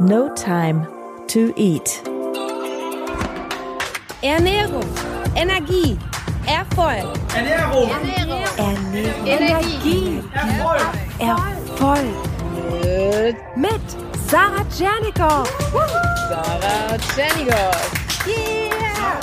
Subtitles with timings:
[0.00, 0.88] No Time
[1.28, 2.02] to Eat.
[4.22, 4.82] Ernährung,
[5.36, 5.96] Energie,
[6.46, 7.06] Erfolg.
[7.32, 9.26] Ernährung, Ernährung, Ernährung.
[9.26, 10.82] Energie, Erfolg.
[11.20, 12.00] Erfolg.
[12.82, 13.80] Mit Mit
[14.28, 15.48] Sarah Tschernikow.
[16.28, 18.26] Sarah Tschernigow.
[18.26, 19.20] Yeah!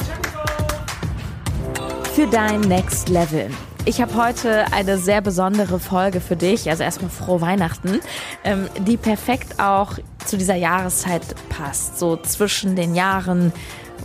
[2.13, 3.49] Für dein Next Level.
[3.83, 7.99] Ich habe heute eine sehr besondere Folge für dich, also erstmal frohe Weihnachten,
[8.43, 9.93] ähm, die perfekt auch
[10.31, 13.51] zu dieser Jahreszeit passt, so zwischen den Jahren,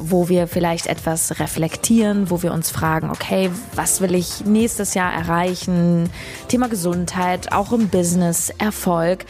[0.00, 5.12] wo wir vielleicht etwas reflektieren, wo wir uns fragen, okay, was will ich nächstes Jahr
[5.12, 6.10] erreichen?
[6.48, 9.24] Thema Gesundheit, auch im Business, Erfolg.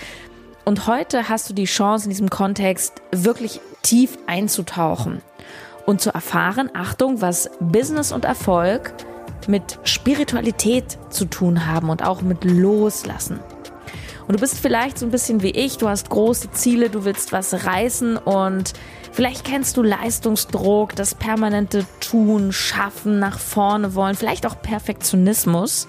[0.65, 5.21] Und heute hast du die Chance, in diesem Kontext wirklich tief einzutauchen
[5.85, 8.95] und zu erfahren, Achtung, was Business und Erfolg
[9.49, 13.39] mit Spiritualität zu tun haben und auch mit Loslassen.
[14.27, 17.33] Und du bist vielleicht so ein bisschen wie ich, du hast große Ziele, du willst
[17.33, 18.73] was reißen und
[19.13, 25.87] vielleicht kennst du Leistungsdruck, das permanente Tun, Schaffen, nach vorne wollen, vielleicht auch Perfektionismus.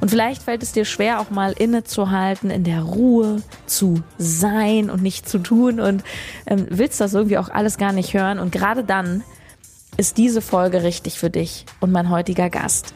[0.00, 5.02] Und vielleicht fällt es dir schwer, auch mal innezuhalten, in der Ruhe zu sein und
[5.02, 6.04] nicht zu tun und
[6.46, 8.38] ähm, willst das irgendwie auch alles gar nicht hören.
[8.38, 9.24] Und gerade dann
[9.96, 12.94] ist diese Folge richtig für dich und mein heutiger Gast.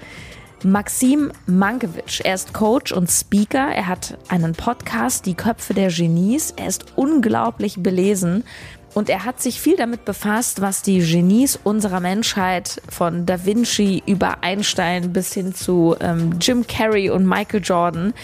[0.65, 2.21] Maxim Mankiewicz.
[2.25, 3.69] Er ist Coach und Speaker.
[3.69, 6.55] Er hat einen Podcast, Die Köpfe der Genies.
[6.57, 8.45] Er ist unglaublich belesen
[8.97, 14.03] und er hat sich viel damit befasst, was die Genies unserer Menschheit von Da Vinci
[14.07, 18.15] über Einstein bis hin zu ähm, Jim Carrey und Michael Jordan,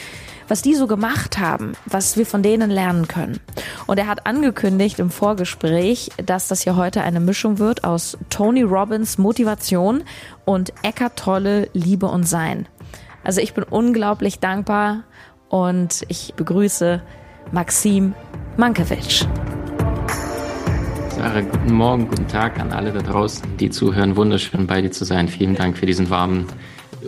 [0.48, 3.40] was die so gemacht haben, was wir von denen lernen können.
[3.86, 8.62] Und er hat angekündigt im Vorgespräch, dass das hier heute eine Mischung wird aus Tony
[8.62, 10.04] Robbins Motivation
[10.44, 12.66] und Eckart Tolle Liebe und Sein.
[13.24, 15.04] Also ich bin unglaublich dankbar
[15.48, 17.02] und ich begrüße
[17.52, 18.14] Maxim
[18.56, 19.26] Mankiewicz.
[21.10, 24.16] Sarah, guten Morgen, guten Tag an alle da draußen, die zuhören.
[24.16, 25.28] Wunderschön bei dir zu sein.
[25.28, 26.46] Vielen Dank für diesen warmen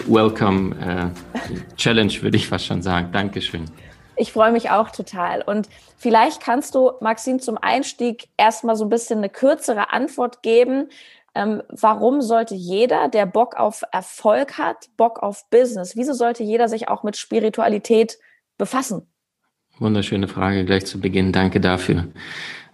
[0.06, 3.10] Welcome äh, Challenge, würde ich fast schon sagen.
[3.12, 3.64] Dankeschön.
[4.16, 5.42] Ich freue mich auch total.
[5.42, 10.88] Und vielleicht kannst du, Maxim, zum Einstieg erstmal so ein bisschen eine kürzere Antwort geben.
[11.34, 16.68] Ähm, warum sollte jeder, der Bock auf Erfolg hat, Bock auf Business, wieso sollte jeder
[16.68, 18.18] sich auch mit Spiritualität
[18.56, 19.08] befassen?
[19.78, 21.32] Wunderschöne Frage gleich zu Beginn.
[21.32, 22.06] Danke dafür.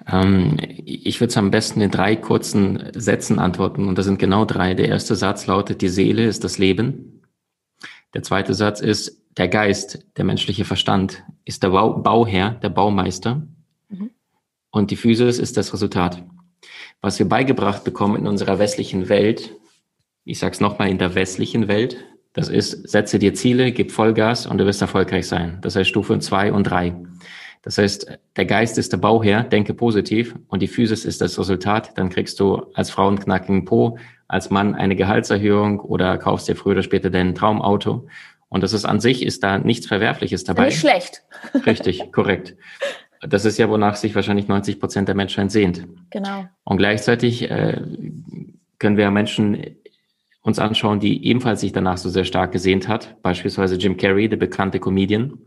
[0.06, 4.44] Ähm, ich würde es am besten in drei kurzen Sätzen antworten und das sind genau
[4.44, 4.74] drei.
[4.74, 7.22] Der erste Satz lautet, die Seele ist das Leben.
[8.14, 13.46] Der zweite Satz ist, der Geist, der menschliche Verstand ist der Bau Bauherr, der Baumeister
[13.88, 14.10] mhm.
[14.70, 16.24] und die Physis ist das Resultat.
[17.00, 19.54] Was wir beigebracht bekommen in unserer westlichen Welt,
[20.24, 21.96] ich sage es nochmal, in der westlichen Welt,
[22.32, 25.58] das ist, setze dir Ziele, gib Vollgas und du wirst erfolgreich sein.
[25.62, 26.94] Das heißt Stufe zwei und drei.
[27.62, 31.96] Das heißt, der Geist ist der Bauherr, denke positiv und die Physis ist das Resultat.
[31.98, 33.98] Dann kriegst du als Frau einen knackigen Po,
[34.28, 38.08] als Mann eine Gehaltserhöhung oder kaufst dir früher oder später dein Traumauto.
[38.48, 40.66] Und das ist an sich, ist da nichts Verwerfliches dabei.
[40.66, 41.22] Nicht schlecht.
[41.66, 42.56] Richtig, korrekt.
[43.20, 45.86] Das ist ja, wonach sich wahrscheinlich 90 Prozent der Menschheit sehnt.
[46.08, 46.46] Genau.
[46.64, 47.80] Und gleichzeitig äh,
[48.78, 49.76] können wir Menschen
[50.42, 53.22] uns anschauen, die ebenfalls sich danach so sehr stark gesehnt hat.
[53.22, 55.38] Beispielsweise Jim Carrey, der bekannte Comedian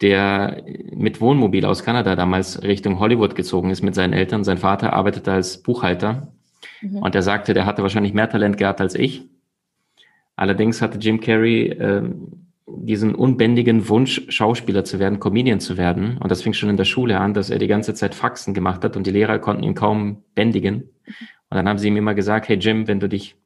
[0.00, 0.62] der
[0.94, 4.44] mit Wohnmobil aus Kanada damals Richtung Hollywood gezogen ist mit seinen Eltern.
[4.44, 6.32] Sein Vater arbeitete als Buchhalter
[6.80, 6.98] mhm.
[6.98, 9.24] und er sagte, der hatte wahrscheinlich mehr Talent gehabt als ich.
[10.36, 12.02] Allerdings hatte Jim Carrey äh,
[12.66, 16.18] diesen unbändigen Wunsch, Schauspieler zu werden, Comedian zu werden.
[16.18, 18.84] Und das fing schon in der Schule an, dass er die ganze Zeit Faxen gemacht
[18.84, 20.74] hat und die Lehrer konnten ihn kaum bändigen.
[20.76, 21.14] Mhm.
[21.50, 23.36] Und dann haben sie ihm immer gesagt, hey Jim, wenn du dich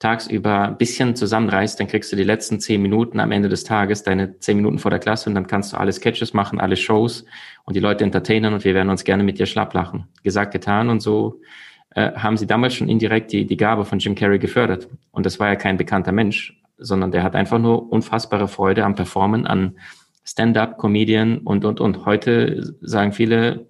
[0.00, 4.02] tagsüber ein bisschen zusammenreißt, dann kriegst du die letzten zehn Minuten am Ende des Tages,
[4.02, 7.26] deine zehn Minuten vor der Klasse und dann kannst du alle Sketches machen, alle Shows
[7.64, 10.08] und die Leute entertainen und wir werden uns gerne mit dir schlapplachen.
[10.22, 11.42] Gesagt, getan und so
[11.90, 14.88] äh, haben sie damals schon indirekt die, die Gabe von Jim Carrey gefördert.
[15.10, 18.94] Und das war ja kein bekannter Mensch, sondern der hat einfach nur unfassbare Freude am
[18.94, 19.76] Performen, an
[20.24, 22.06] Stand-up, Comedian und, und, und.
[22.06, 23.66] Heute sagen viele,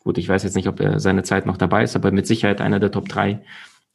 [0.00, 2.60] gut, ich weiß jetzt nicht, ob er seine Zeit noch dabei ist, aber mit Sicherheit
[2.60, 3.42] einer der Top drei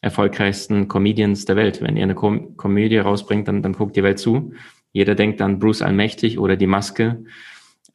[0.03, 1.81] erfolgreichsten Comedians der Welt.
[1.81, 4.53] Wenn ihr eine Kom Komödie rausbringt, dann, dann guckt die Welt zu.
[4.91, 7.23] Jeder denkt an Bruce Allmächtig oder die Maske.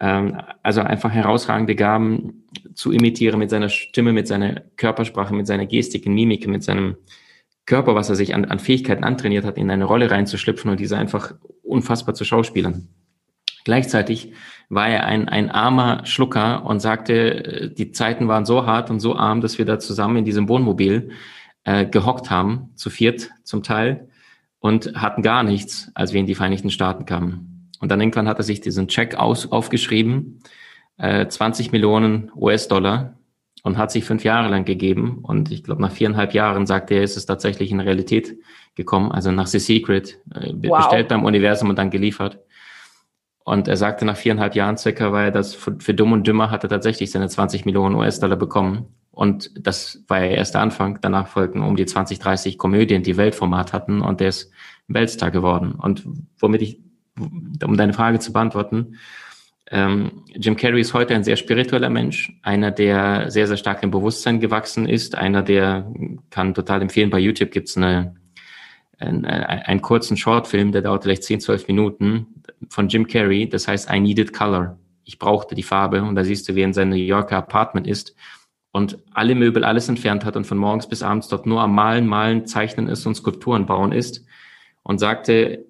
[0.00, 2.44] Ähm, also einfach herausragende Gaben
[2.74, 6.96] zu imitieren mit seiner Stimme, mit seiner Körpersprache, mit seiner Gestik, Mimik, mit seinem
[7.66, 10.96] Körper, was er sich an, an Fähigkeiten antrainiert hat, in eine Rolle reinzuschlüpfen und diese
[10.96, 12.88] einfach unfassbar zu schauspielern.
[13.64, 14.32] Gleichzeitig
[14.70, 19.14] war er ein, ein armer Schlucker und sagte, die Zeiten waren so hart und so
[19.14, 21.10] arm, dass wir da zusammen in diesem Wohnmobil
[21.68, 24.08] äh, gehockt haben, zu viert zum Teil,
[24.58, 27.70] und hatten gar nichts, als wir in die Vereinigten Staaten kamen.
[27.78, 30.40] Und dann irgendwann hat er sich diesen Check aus, aufgeschrieben,
[30.96, 33.18] äh, 20 Millionen US-Dollar
[33.62, 35.18] und hat sich fünf Jahre lang gegeben.
[35.22, 38.36] Und ich glaube, nach viereinhalb Jahren, sagt er, ist es tatsächlich in Realität
[38.74, 40.78] gekommen, also nach The Secret, äh, wow.
[40.78, 42.40] bestellt beim Universum und dann geliefert.
[43.44, 46.50] Und er sagte, nach viereinhalb Jahren circa war er das für, für Dumm und Dümmer
[46.50, 48.86] hat er tatsächlich seine 20 Millionen US-Dollar bekommen.
[49.18, 51.00] Und das war ja erst der Anfang.
[51.00, 54.52] Danach folgten um die 20, 30 Komödien, die Weltformat hatten und der ist
[54.86, 55.72] Weltstar geworden.
[55.72, 56.04] Und
[56.38, 56.80] womit ich,
[57.18, 58.94] um deine Frage zu beantworten,
[59.72, 63.90] ähm, Jim Carrey ist heute ein sehr spiritueller Mensch, einer, der sehr, sehr stark im
[63.90, 65.92] Bewusstsein gewachsen ist, einer, der
[66.30, 68.14] kann total empfehlen, bei YouTube gibt's eine,
[69.00, 73.90] ein, einen kurzen Shortfilm, der dauert vielleicht 10, 12 Minuten von Jim Carrey, das heißt
[73.92, 74.78] I Needed Color.
[75.02, 77.88] Ich brauchte die Farbe und da siehst du, wie er in seinem New Yorker Apartment
[77.88, 78.14] ist
[78.72, 82.06] und alle Möbel, alles entfernt hat und von morgens bis abends dort nur am Malen,
[82.06, 84.24] Malen, Zeichnen ist und Skulpturen bauen ist
[84.82, 85.64] und sagte,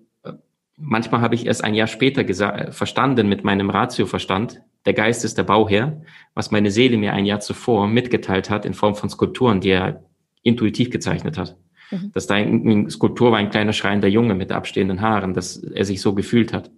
[0.76, 2.24] manchmal habe ich erst ein Jahr später
[2.72, 6.00] verstanden mit meinem Ratioverstand, der Geist ist der Bauherr,
[6.34, 10.04] was meine Seele mir ein Jahr zuvor mitgeteilt hat in Form von Skulpturen, die er
[10.42, 11.56] intuitiv gezeichnet hat.
[11.90, 12.12] Mhm.
[12.12, 16.00] Dass da eine Skulptur war ein kleiner schreiender Junge mit abstehenden Haaren, dass er sich
[16.00, 16.70] so gefühlt hat.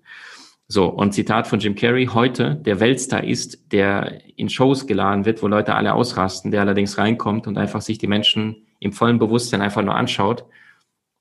[0.72, 5.42] So, und Zitat von Jim Carrey, heute der Weltstar ist, der in Shows geladen wird,
[5.42, 9.62] wo Leute alle ausrasten, der allerdings reinkommt und einfach sich die Menschen im vollen Bewusstsein
[9.62, 10.44] einfach nur anschaut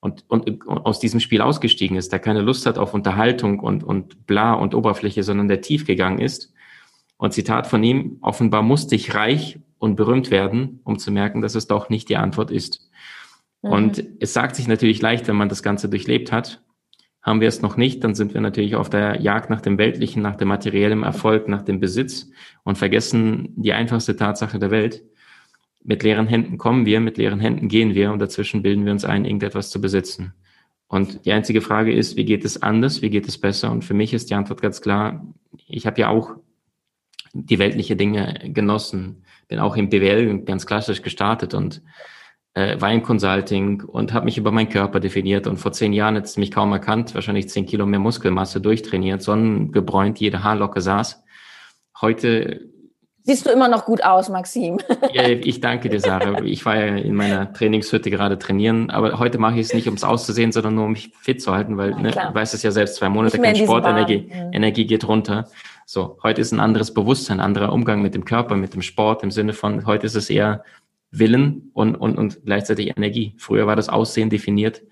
[0.02, 3.84] und, und, und aus diesem Spiel ausgestiegen ist, der keine Lust hat auf Unterhaltung und,
[3.84, 6.54] und bla und Oberfläche, sondern der tief gegangen ist.
[7.18, 11.56] Und Zitat von ihm, offenbar musste ich reich und berühmt werden, um zu merken, dass
[11.56, 12.88] es doch nicht die Antwort ist.
[13.64, 13.72] Mhm.
[13.72, 16.62] Und es sagt sich natürlich leicht, wenn man das Ganze durchlebt hat.
[17.22, 20.22] Haben wir es noch nicht, dann sind wir natürlich auf der Jagd nach dem Weltlichen,
[20.22, 22.30] nach dem materiellen Erfolg, nach dem Besitz
[22.64, 25.04] und vergessen die einfachste Tatsache der Welt,
[25.84, 29.06] mit leeren Händen kommen wir, mit leeren Händen gehen wir und dazwischen bilden wir uns
[29.06, 30.34] ein, irgendetwas zu besitzen.
[30.88, 33.72] Und die einzige Frage ist, wie geht es anders, wie geht es besser?
[33.72, 35.26] Und für mich ist die Antwort ganz klar,
[35.68, 36.36] ich habe ja auch
[37.34, 41.82] die weltliche Dinge genossen, bin auch im BWL ganz klassisch gestartet und
[42.54, 46.16] äh, war im Consulting und habe mich über meinen Körper definiert und vor zehn Jahren
[46.16, 51.24] jetzt mich kaum erkannt, wahrscheinlich zehn Kilo mehr Muskelmasse durchtrainiert, sonnengebräunt, jede Haarlocke saß.
[52.02, 52.70] Heute
[53.24, 54.80] Siehst du immer noch gut aus, Maxim.
[55.14, 56.42] Ja, ich danke dir, Sarah.
[56.44, 59.96] Ich war ja in meiner Trainingshütte gerade trainieren, aber heute mache ich es nicht, um
[59.96, 62.72] es auszusehen, sondern nur um mich fit zu halten, weil ne, du weißt es ja
[62.72, 64.54] selbst, zwei Monate kein Sport, Energie, mhm.
[64.54, 65.48] Energie geht runter.
[65.86, 69.22] So, heute ist ein anderes Bewusstsein, ein anderer Umgang mit dem Körper, mit dem Sport,
[69.22, 70.64] im Sinne von, heute ist es eher
[71.12, 73.34] Willen und, und, und gleichzeitig Energie.
[73.38, 74.84] Früher war das Aussehen definiert.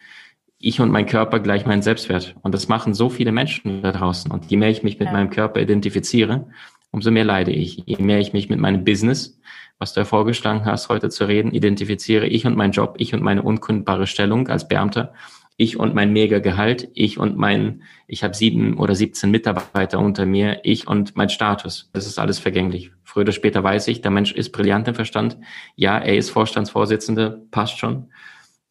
[0.60, 2.36] Ich und mein Körper gleich mein Selbstwert.
[2.42, 4.32] Und das machen so viele Menschen da draußen.
[4.32, 5.14] Und je mehr ich mich mit ja.
[5.14, 6.48] meinem Körper identifiziere,
[6.92, 7.84] umso mehr leide ich.
[7.86, 9.40] Je mehr ich mich mit meinem Business,
[9.78, 13.22] was du ja vorgeschlagen hast, heute zu reden, identifiziere, ich und mein Job, ich und
[13.22, 15.14] meine unkündbare Stellung als Beamter,
[15.58, 20.28] ich und mein mega Gehalt, ich und mein, ich habe sieben oder 17 Mitarbeiter unter
[20.28, 21.90] mir, ich und mein Status.
[21.94, 22.92] Das ist alles vergänglich.
[23.04, 25.38] Früher oder später weiß ich, der Mensch ist brillant im Verstand.
[25.76, 28.12] Ja, er ist Vorstandsvorsitzender, passt schon.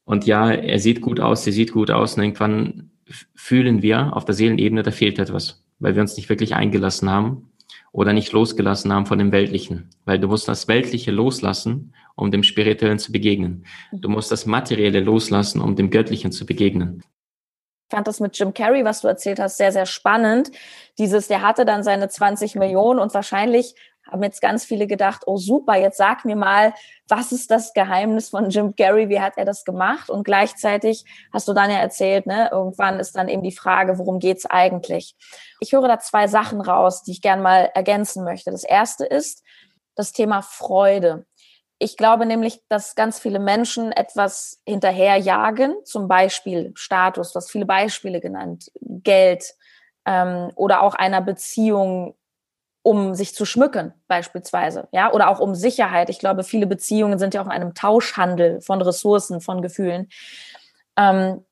[0.05, 2.17] Und ja, er sieht gut aus, sie sieht gut aus.
[2.17, 2.91] Und irgendwann
[3.35, 7.50] fühlen wir auf der Seelenebene, da fehlt etwas, weil wir uns nicht wirklich eingelassen haben
[7.91, 9.91] oder nicht losgelassen haben von dem Weltlichen.
[10.05, 13.66] Weil du musst das Weltliche loslassen, um dem Spirituellen zu begegnen.
[13.92, 17.02] Du musst das Materielle loslassen, um dem Göttlichen zu begegnen.
[17.88, 20.50] Ich fand das mit Jim Carrey, was du erzählt hast, sehr, sehr spannend.
[20.98, 23.76] Dieses, der hatte dann seine 20 Millionen und wahrscheinlich
[24.10, 26.74] haben jetzt ganz viele gedacht, oh super, jetzt sag mir mal,
[27.08, 30.11] was ist das Geheimnis von Jim Carrey, wie hat er das gemacht?
[30.11, 34.18] Und gleichzeitig hast du dann ja erzählt, ne, irgendwann ist dann eben die Frage, worum
[34.18, 35.16] geht's eigentlich?
[35.61, 38.50] Ich höre da zwei Sachen raus, die ich gern mal ergänzen möchte.
[38.50, 39.42] Das erste ist
[39.94, 41.26] das Thema Freude.
[41.78, 47.66] Ich glaube nämlich, dass ganz viele Menschen etwas hinterherjagen, zum Beispiel Status, du hast viele
[47.66, 49.54] Beispiele genannt, Geld
[50.06, 52.14] ähm, oder auch einer Beziehung
[52.83, 56.11] um sich zu schmücken, beispielsweise, ja, oder auch um Sicherheit.
[56.11, 60.09] Ich glaube, viele Beziehungen sind ja auch in einem Tauschhandel von Ressourcen, von Gefühlen.
[60.99, 61.46] Ähm,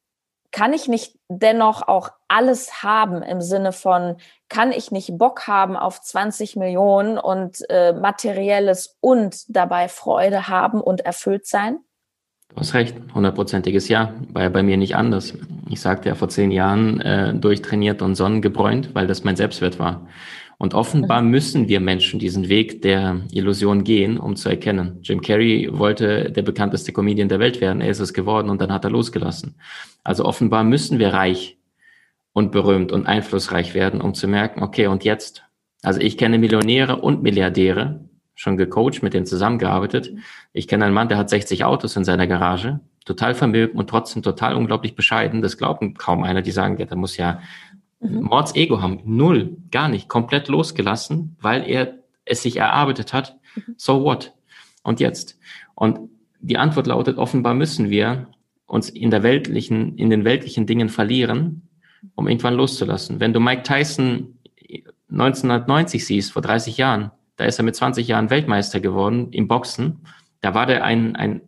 [0.54, 4.18] kann ich nicht dennoch auch alles haben im Sinne von,
[4.48, 10.80] kann ich nicht Bock haben auf 20 Millionen und äh, materielles und dabei Freude haben
[10.80, 11.80] und erfüllt sein?
[12.50, 14.14] Du hast recht, hundertprozentiges Ja.
[14.32, 15.34] War ja bei mir nicht anders.
[15.68, 20.06] Ich sagte ja vor zehn Jahren äh, durchtrainiert und sonnengebräunt, weil das mein Selbstwert war.
[20.64, 24.98] Und offenbar müssen wir Menschen diesen Weg der Illusion gehen, um zu erkennen.
[25.02, 27.82] Jim Carrey wollte der bekannteste Comedian der Welt werden.
[27.82, 29.56] Er ist es geworden und dann hat er losgelassen.
[30.04, 31.58] Also offenbar müssen wir reich
[32.32, 35.44] und berühmt und einflussreich werden, um zu merken, okay, und jetzt?
[35.82, 38.00] Also ich kenne Millionäre und Milliardäre,
[38.34, 40.14] schon gecoacht, mit denen zusammengearbeitet.
[40.54, 44.22] Ich kenne einen Mann, der hat 60 Autos in seiner Garage, total vermögend und trotzdem
[44.22, 45.42] total unglaublich bescheiden.
[45.42, 47.42] Das glauben kaum einer, die sagen, der muss ja
[48.04, 48.22] mhm.
[48.22, 49.00] Mords Ego haben.
[49.04, 53.36] Null, gar nicht, komplett losgelassen, weil er es sich erarbeitet hat,
[53.76, 54.32] so what?
[54.82, 55.38] Und jetzt?
[55.74, 58.28] Und die Antwort lautet, offenbar müssen wir
[58.66, 61.68] uns in der weltlichen, in den weltlichen Dingen verlieren,
[62.14, 63.20] um irgendwann loszulassen.
[63.20, 64.38] Wenn du Mike Tyson
[65.10, 70.06] 1990 siehst, vor 30 Jahren, da ist er mit 20 Jahren Weltmeister geworden im Boxen.
[70.40, 71.40] Da war der ein, ein,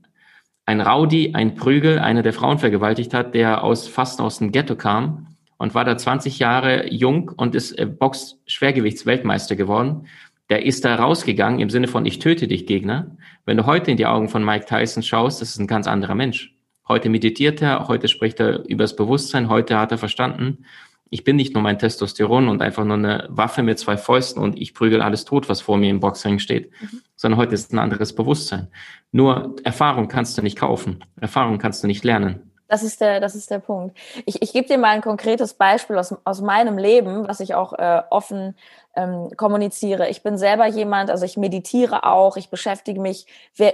[0.64, 4.76] ein Rowdy, ein Prügel, einer, der Frauen vergewaltigt hat, der aus, fast aus dem Ghetto
[4.76, 10.06] kam und war da 20 Jahre jung und ist äh, Box-Schwergewichtsweltmeister geworden.
[10.48, 13.16] Der ist da rausgegangen im Sinne von, ich töte dich, Gegner.
[13.44, 16.14] Wenn du heute in die Augen von Mike Tyson schaust, das ist ein ganz anderer
[16.14, 16.54] Mensch.
[16.88, 20.64] Heute meditiert er, heute spricht er übers Bewusstsein, heute hat er verstanden,
[21.08, 24.60] ich bin nicht nur mein Testosteron und einfach nur eine Waffe mit zwei Fäusten und
[24.60, 27.00] ich prügel alles tot, was vor mir im Boxring steht, mhm.
[27.14, 28.68] sondern heute ist ein anderes Bewusstsein.
[29.12, 32.50] Nur Erfahrung kannst du nicht kaufen, Erfahrung kannst du nicht lernen.
[32.68, 33.96] Das ist der, das ist der Punkt.
[34.24, 37.72] Ich, ich gebe dir mal ein konkretes Beispiel aus, aus meinem Leben, was ich auch
[37.74, 38.56] äh, offen
[38.96, 40.08] ähm, kommuniziere.
[40.08, 43.26] Ich bin selber jemand, also ich meditiere auch, ich beschäftige mich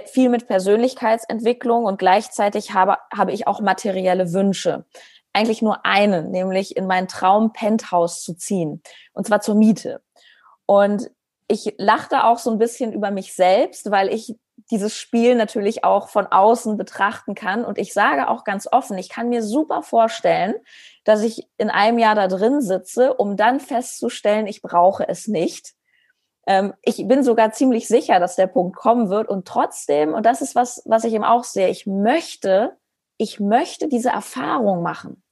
[0.05, 4.85] viel mit Persönlichkeitsentwicklung und gleichzeitig habe, habe ich auch materielle Wünsche.
[5.33, 8.83] Eigentlich nur einen, nämlich in mein Traum-Penthouse zu ziehen.
[9.13, 10.01] Und zwar zur Miete.
[10.67, 11.09] Und
[11.47, 14.35] ich lachte auch so ein bisschen über mich selbst, weil ich
[14.71, 17.65] dieses Spiel natürlich auch von außen betrachten kann.
[17.65, 20.55] Und ich sage auch ganz offen, ich kann mir super vorstellen,
[21.03, 25.73] dass ich in einem Jahr da drin sitze, um dann festzustellen, ich brauche es nicht.
[26.45, 29.27] Ähm, ich bin sogar ziemlich sicher, dass der Punkt kommen wird.
[29.27, 32.77] Und trotzdem, und das ist was, was ich eben auch sehe, ich möchte,
[33.17, 35.23] ich möchte diese Erfahrung machen.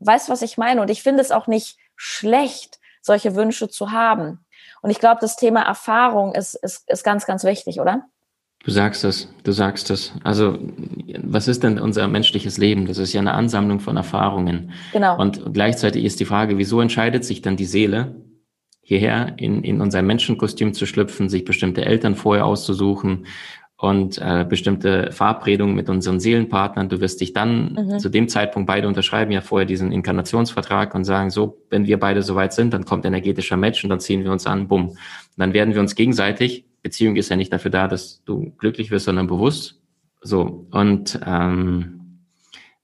[0.00, 0.80] Weißt, was ich meine?
[0.80, 4.44] Und ich finde es auch nicht schlecht, solche Wünsche zu haben.
[4.80, 8.04] Und ich glaube, das Thema Erfahrung ist, ist, ist ganz, ganz wichtig, oder?
[8.64, 10.12] Du sagst es, du sagst es.
[10.24, 10.58] Also,
[11.22, 12.86] was ist denn unser menschliches Leben?
[12.86, 14.72] Das ist ja eine Ansammlung von Erfahrungen.
[14.92, 15.18] Genau.
[15.18, 18.16] Und gleichzeitig ist die Frage, wieso entscheidet sich dann die Seele,
[18.80, 23.26] hierher in, in unser Menschenkostüm zu schlüpfen, sich bestimmte Eltern vorher auszusuchen
[23.76, 26.88] und äh, bestimmte Verabredungen mit unseren Seelenpartnern.
[26.88, 27.98] Du wirst dich dann mhm.
[28.00, 32.22] zu dem Zeitpunkt beide unterschreiben ja vorher diesen Inkarnationsvertrag und sagen, so, wenn wir beide
[32.22, 34.88] soweit sind, dann kommt energetischer Match und dann ziehen wir uns an, bumm.
[34.88, 34.98] Und
[35.36, 39.06] dann werden wir uns gegenseitig Beziehung ist ja nicht dafür da, dass du glücklich wirst,
[39.06, 39.80] sondern bewusst.
[40.20, 42.24] So, und ähm,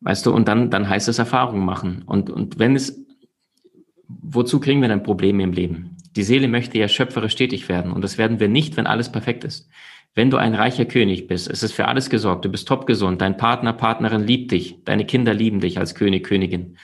[0.01, 2.03] weißt du, und dann, dann heißt es Erfahrungen machen.
[2.07, 3.05] Und, und wenn es,
[4.09, 5.97] wozu kriegen wir dann Probleme im Leben?
[6.17, 9.45] Die Seele möchte ja schöpferisch tätig werden und das werden wir nicht, wenn alles perfekt
[9.45, 9.69] ist.
[10.15, 13.21] Wenn du ein reicher König bist, es ist für alles gesorgt, du bist top gesund,
[13.21, 16.77] dein Partner, Partnerin liebt dich, deine Kinder lieben dich als König, Königin.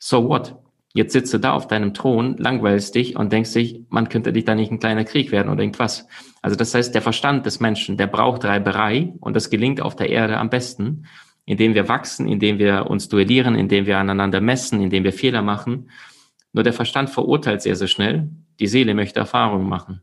[0.00, 0.56] So what?
[0.96, 4.44] Jetzt sitzt du da auf deinem Thron, langweilst dich und denkst dich, man könnte dich
[4.44, 6.06] da nicht ein kleiner Krieg werden oder irgendwas.
[6.40, 10.10] Also das heißt, der Verstand des Menschen, der braucht Reiberei und das gelingt auf der
[10.10, 11.06] Erde am besten,
[11.46, 15.90] indem wir wachsen, indem wir uns duellieren, indem wir aneinander messen, indem wir Fehler machen.
[16.52, 18.30] Nur der Verstand verurteilt sehr, sehr schnell.
[18.60, 20.00] Die Seele möchte Erfahrungen machen.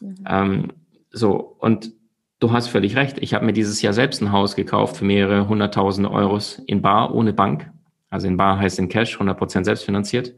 [0.00, 0.14] Mhm.
[0.24, 0.72] Ähm,
[1.10, 1.92] so, und
[2.38, 3.18] du hast völlig recht.
[3.18, 7.12] Ich habe mir dieses Jahr selbst ein Haus gekauft für mehrere hunderttausende Euros in Bar
[7.12, 7.72] ohne Bank.
[8.10, 10.34] Also in Bar heißt in Cash, 100% selbstfinanziert.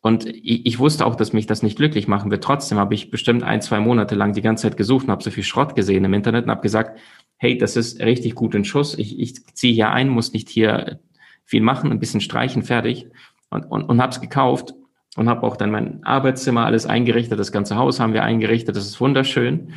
[0.00, 2.42] Und ich, ich, wusste auch, dass mich das nicht glücklich machen wird.
[2.42, 5.30] Trotzdem habe ich bestimmt ein, zwei Monate lang die ganze Zeit gesucht und habe so
[5.30, 6.98] viel Schrott gesehen im Internet und habe gesagt,
[7.36, 8.98] hey, das ist richtig gut in Schuss.
[8.98, 11.00] Ich, ich ziehe hier ein, muss nicht hier
[11.44, 13.08] viel machen, ein bisschen streichen, fertig.
[13.50, 14.74] Und, und, und habe es gekauft
[15.16, 17.38] und habe auch dann mein Arbeitszimmer alles eingerichtet.
[17.38, 18.74] Das ganze Haus haben wir eingerichtet.
[18.74, 19.74] Das ist wunderschön.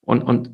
[0.00, 0.50] Und, und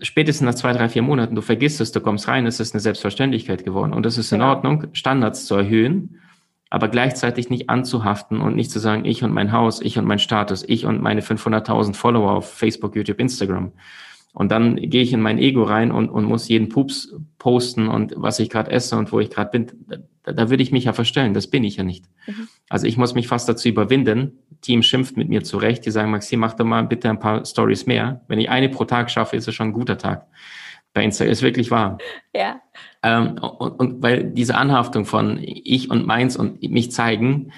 [0.00, 2.80] spätestens nach zwei, drei, vier Monaten, du vergisst es, du kommst rein, es ist eine
[2.80, 3.92] Selbstverständlichkeit geworden.
[3.92, 4.50] Und es ist in genau.
[4.50, 6.20] Ordnung, Standards zu erhöhen,
[6.70, 10.18] aber gleichzeitig nicht anzuhaften und nicht zu sagen, ich und mein Haus, ich und mein
[10.18, 13.72] Status, ich und meine 500.000 Follower auf Facebook, YouTube, Instagram.
[14.32, 18.14] Und dann gehe ich in mein Ego rein und, und muss jeden Pups posten und
[18.16, 19.66] was ich gerade esse und wo ich gerade bin.
[20.32, 21.34] Da, würde ich mich ja verstellen.
[21.34, 22.04] Das bin ich ja nicht.
[22.26, 22.48] Mhm.
[22.68, 24.38] Also ich muss mich fast dazu überwinden.
[24.60, 25.86] Team schimpft mit mir zurecht.
[25.86, 28.22] Die sagen, Maxim, mach doch mal bitte ein paar Stories mehr.
[28.28, 30.26] Wenn ich eine pro Tag schaffe, ist es schon ein guter Tag.
[30.92, 31.98] Bei Instagram ist wirklich wahr.
[32.34, 32.60] Ja.
[33.02, 37.52] Ähm, und, und weil diese Anhaftung von ich und meins und mich zeigen,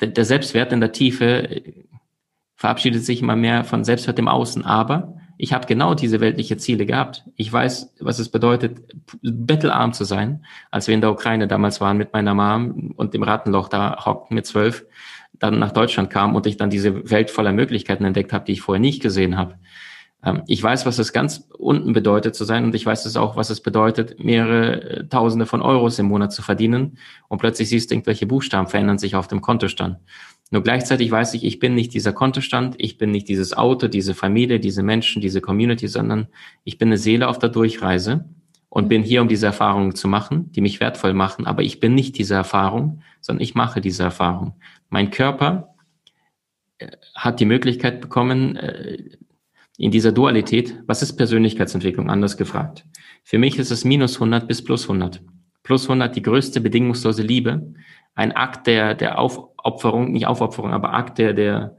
[0.00, 1.62] der, der Selbstwert in der Tiefe äh,
[2.56, 4.64] verabschiedet sich immer mehr von Selbstwert im Außen.
[4.64, 7.24] Aber ich habe genau diese weltliche Ziele gehabt.
[7.36, 8.78] Ich weiß, was es bedeutet,
[9.22, 13.22] bettelarm zu sein, als wir in der Ukraine damals waren mit meiner Mom und dem
[13.22, 14.86] Rattenloch da hockten mit zwölf,
[15.38, 18.62] dann nach Deutschland kam und ich dann diese Welt voller Möglichkeiten entdeckt habe, die ich
[18.62, 19.56] vorher nicht gesehen habe.
[20.24, 23.36] Ähm, ich weiß, was es ganz unten bedeutet zu sein und ich weiß es auch,
[23.36, 27.90] was es bedeutet, mehrere äh, Tausende von Euros im Monat zu verdienen und plötzlich siehst
[27.90, 29.98] du, irgendwelche Buchstaben verändern sich auf dem Kontostand.
[30.50, 34.14] Nur gleichzeitig weiß ich, ich bin nicht dieser Kontostand, ich bin nicht dieses Auto, diese
[34.14, 36.28] Familie, diese Menschen, diese Community, sondern
[36.64, 38.26] ich bin eine Seele auf der Durchreise
[38.68, 38.88] und mhm.
[38.88, 41.46] bin hier, um diese Erfahrungen zu machen, die mich wertvoll machen.
[41.46, 44.54] Aber ich bin nicht diese Erfahrung, sondern ich mache diese Erfahrung.
[44.88, 45.74] Mein Körper
[46.78, 48.98] äh, hat die Möglichkeit bekommen, äh,
[49.78, 52.86] in dieser Dualität, was ist Persönlichkeitsentwicklung, anders gefragt.
[53.24, 55.20] Für mich ist es minus 100 bis plus 100.
[55.62, 57.74] Plus 100 die größte bedingungslose Liebe,
[58.16, 61.76] ein Akt der, der Aufopferung, nicht Aufopferung, aber Akt der, der,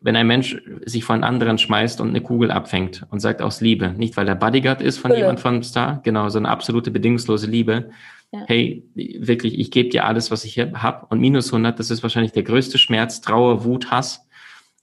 [0.00, 3.90] wenn ein Mensch sich von anderen schmeißt und eine Kugel abfängt und sagt aus Liebe,
[3.90, 5.20] nicht weil er Bodyguard ist von Fülle.
[5.20, 7.90] jemand von Star, genau, so eine absolute bedingungslose Liebe.
[8.32, 8.44] Ja.
[8.46, 11.06] Hey, wirklich, ich gebe dir alles, was ich hier habe.
[11.10, 14.26] Und minus 100, das ist wahrscheinlich der größte Schmerz, Trauer, Wut, Hass.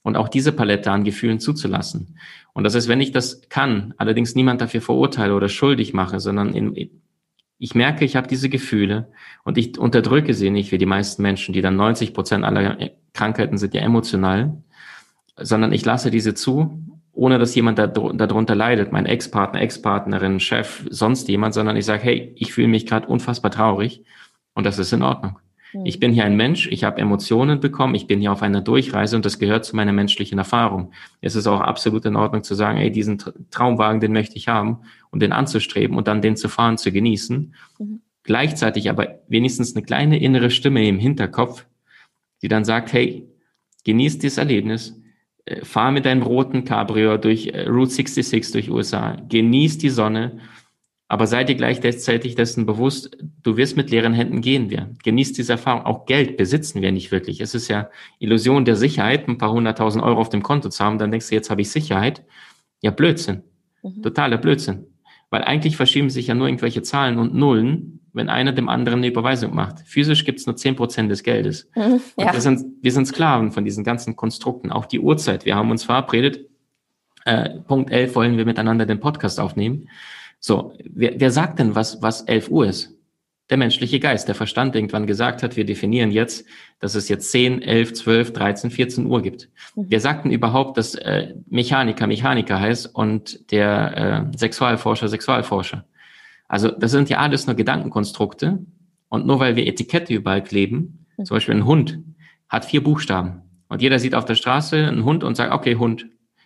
[0.02, 2.18] Und auch diese Palette an Gefühlen zuzulassen.
[2.52, 6.52] Und das ist, wenn ich das kann, allerdings niemand dafür verurteile oder schuldig mache, sondern
[6.52, 7.00] in,
[7.58, 9.12] ich merke, ich habe diese Gefühle
[9.44, 13.58] und ich unterdrücke sie nicht wie die meisten Menschen, die dann 90 Prozent aller Krankheiten
[13.58, 14.62] sind ja emotional,
[15.36, 16.82] sondern ich lasse diese zu,
[17.12, 22.32] ohne dass jemand darunter leidet, mein Ex-Partner, Ex-Partnerin, Chef, sonst jemand, sondern ich sage, hey,
[22.36, 24.04] ich fühle mich gerade unfassbar traurig
[24.54, 25.38] und das ist in Ordnung.
[25.74, 25.86] Mhm.
[25.86, 29.16] Ich bin hier ein Mensch, ich habe Emotionen bekommen, ich bin hier auf einer Durchreise
[29.16, 30.92] und das gehört zu meiner menschlichen Erfahrung.
[31.20, 33.18] Es ist auch absolut in Ordnung zu sagen, ey, diesen
[33.50, 34.78] Traumwagen, den möchte ich haben
[35.10, 37.54] und den anzustreben und dann den zu fahren, zu genießen.
[37.78, 38.00] Mhm.
[38.22, 41.66] Gleichzeitig aber wenigstens eine kleine innere Stimme im Hinterkopf,
[42.40, 43.28] die dann sagt, hey,
[43.84, 44.98] genieß dieses Erlebnis,
[45.44, 50.38] äh, fahr mit deinem roten Cabrio durch äh, Route 66 durch USA, genieß die Sonne,
[51.14, 54.90] aber sei dir gleichzeitig dessen bewusst, du wirst mit leeren Händen gehen wir.
[55.04, 55.86] Genieß diese Erfahrung.
[55.86, 57.40] Auch Geld besitzen wir nicht wirklich.
[57.40, 60.98] Es ist ja Illusion der Sicherheit, ein paar hunderttausend Euro auf dem Konto zu haben,
[60.98, 62.24] dann denkst du, jetzt habe ich Sicherheit.
[62.82, 63.44] Ja, Blödsinn.
[63.84, 64.02] Mhm.
[64.02, 64.88] Totaler Blödsinn.
[65.30, 69.06] Weil eigentlich verschieben sich ja nur irgendwelche Zahlen und Nullen, wenn einer dem anderen eine
[69.06, 69.86] Überweisung macht.
[69.86, 71.70] Physisch gibt es nur zehn Prozent des Geldes.
[71.76, 72.32] Mhm, ja.
[72.32, 74.72] wir, sind, wir sind Sklaven von diesen ganzen Konstrukten.
[74.72, 75.44] Auch die Uhrzeit.
[75.44, 76.48] Wir haben uns verabredet,
[77.24, 79.88] äh, Punkt 11 wollen wir miteinander den Podcast aufnehmen.
[80.46, 82.94] So, wer, wer sagt denn, was, was 11 Uhr ist?
[83.48, 86.44] Der menschliche Geist, der Verstand irgendwann gesagt hat, wir definieren jetzt,
[86.80, 89.48] dass es jetzt 10, 11, 12, 13, 14 Uhr gibt.
[89.74, 89.86] Mhm.
[89.88, 95.86] Wer sagt denn überhaupt, dass äh, Mechaniker Mechaniker heißt und der äh, Sexualforscher Sexualforscher?
[96.46, 98.58] Also das sind ja alles nur Gedankenkonstrukte.
[99.08, 101.24] Und nur weil wir Etikette überall kleben, mhm.
[101.24, 102.00] zum Beispiel ein Hund
[102.50, 103.40] hat vier Buchstaben.
[103.68, 106.04] Und jeder sieht auf der Straße einen Hund und sagt, okay, Hund.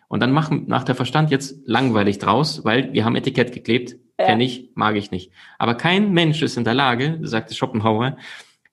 [0.09, 4.27] Und dann machen, macht der Verstand jetzt langweilig draus, weil wir haben Etikett geklebt, ja.
[4.27, 5.31] kenne ich, mag ich nicht.
[5.59, 8.17] Aber kein Mensch ist in der Lage, sagte Schopenhauer,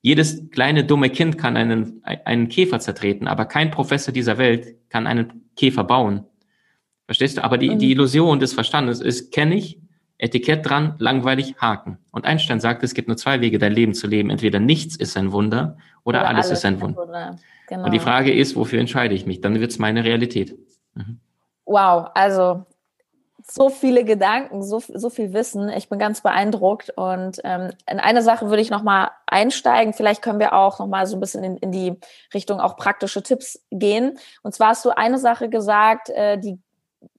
[0.00, 5.06] jedes kleine dumme Kind kann einen, einen Käfer zertreten, aber kein Professor dieser Welt kann
[5.06, 6.24] einen Käfer bauen.
[7.04, 7.44] Verstehst du?
[7.44, 7.92] Aber die, die mhm.
[7.92, 9.78] Illusion des Verstandes ist, kenne ich,
[10.18, 11.98] Etikett dran, langweilig, Haken.
[12.10, 14.30] Und Einstein sagt, es gibt nur zwei Wege, dein Leben zu leben.
[14.30, 17.38] Entweder nichts ist ein Wunder oder, oder alles, alles, ist ein Wunder.
[17.68, 17.84] Genau.
[17.84, 19.42] Und die Frage ist, wofür entscheide ich mich?
[19.42, 20.56] Dann wird es meine Realität.
[20.94, 21.20] Mhm
[21.66, 22.64] wow, also
[23.48, 25.68] so viele Gedanken, so, so viel Wissen.
[25.68, 26.90] Ich bin ganz beeindruckt.
[26.96, 29.94] Und ähm, in eine Sache würde ich nochmal einsteigen.
[29.94, 31.94] Vielleicht können wir auch nochmal so ein bisschen in, in die
[32.34, 34.18] Richtung auch praktische Tipps gehen.
[34.42, 36.58] Und zwar hast du eine Sache gesagt, äh, die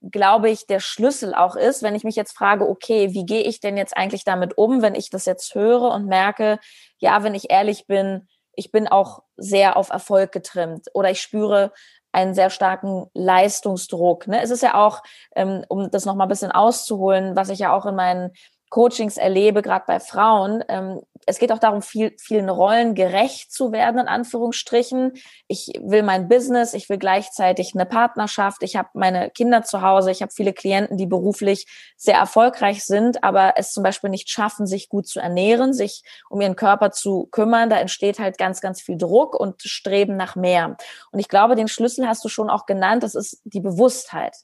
[0.02, 3.60] glaube ich, der Schlüssel auch ist, wenn ich mich jetzt frage, okay, wie gehe ich
[3.60, 6.58] denn jetzt eigentlich damit um, wenn ich das jetzt höre und merke,
[6.98, 11.72] ja, wenn ich ehrlich bin, ich bin auch sehr auf Erfolg getrimmt oder ich spüre,
[12.12, 14.26] einen sehr starken Leistungsdruck.
[14.26, 14.40] Ne?
[14.42, 15.02] Es ist ja auch,
[15.36, 18.32] ähm, um das nochmal ein bisschen auszuholen, was ich ja auch in meinen
[18.70, 23.70] Coachings erlebe, gerade bei Frauen, ähm, es geht auch darum, viel, vielen Rollen gerecht zu
[23.70, 25.12] werden, in Anführungsstrichen.
[25.46, 30.10] Ich will mein Business, ich will gleichzeitig eine Partnerschaft, ich habe meine Kinder zu Hause,
[30.10, 31.66] ich habe viele Klienten, die beruflich
[31.98, 36.40] sehr erfolgreich sind, aber es zum Beispiel nicht schaffen, sich gut zu ernähren, sich um
[36.40, 37.68] ihren Körper zu kümmern.
[37.68, 40.78] Da entsteht halt ganz, ganz viel Druck und Streben nach mehr.
[41.12, 44.34] Und ich glaube, den Schlüssel hast du schon auch genannt, das ist die Bewusstheit.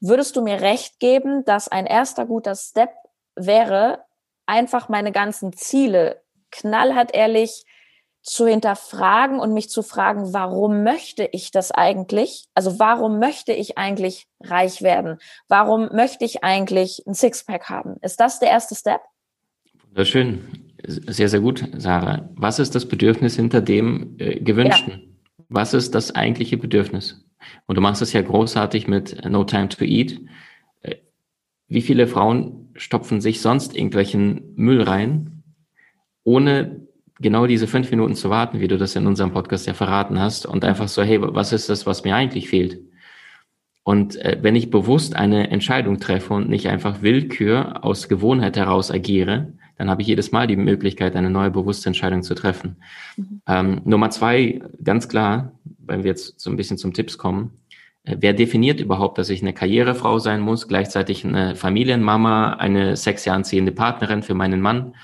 [0.00, 2.90] Würdest du mir recht geben, dass ein erster guter Step
[3.36, 4.04] wäre,
[4.46, 7.64] einfach meine ganzen Ziele knallhart ehrlich
[8.22, 12.46] zu hinterfragen und mich zu fragen, warum möchte ich das eigentlich?
[12.54, 15.18] Also warum möchte ich eigentlich reich werden?
[15.48, 17.96] Warum möchte ich eigentlich ein Sixpack haben?
[18.00, 19.00] Ist das der erste Step?
[19.88, 20.72] Wunderschön.
[20.84, 22.28] Sehr, sehr gut, Sarah.
[22.34, 24.92] Was ist das Bedürfnis hinter dem äh, Gewünschten?
[24.92, 25.44] Ja.
[25.48, 27.24] Was ist das eigentliche Bedürfnis?
[27.66, 30.20] Und du machst es ja großartig mit No Time to Eat.
[30.80, 30.96] Äh,
[31.68, 35.42] wie viele Frauen stopfen sich sonst irgendwelchen Müll rein,
[36.24, 36.80] ohne
[37.20, 40.46] genau diese fünf Minuten zu warten, wie du das in unserem Podcast ja verraten hast,
[40.46, 42.80] und einfach so, hey, was ist das, was mir eigentlich fehlt?
[43.84, 48.90] Und äh, wenn ich bewusst eine Entscheidung treffe und nicht einfach Willkür aus Gewohnheit heraus
[48.90, 52.76] agiere, dann habe ich jedes Mal die Möglichkeit, eine neue bewusste Entscheidung zu treffen.
[53.16, 53.42] Mhm.
[53.48, 57.50] Ähm, Nummer zwei, ganz klar, wenn wir jetzt so ein bisschen zum Tipps kommen,
[58.04, 63.72] wer definiert überhaupt, dass ich eine Karrierefrau sein muss, gleichzeitig eine Familienmama, eine sexy anziehende
[63.72, 64.94] Partnerin für meinen Mann?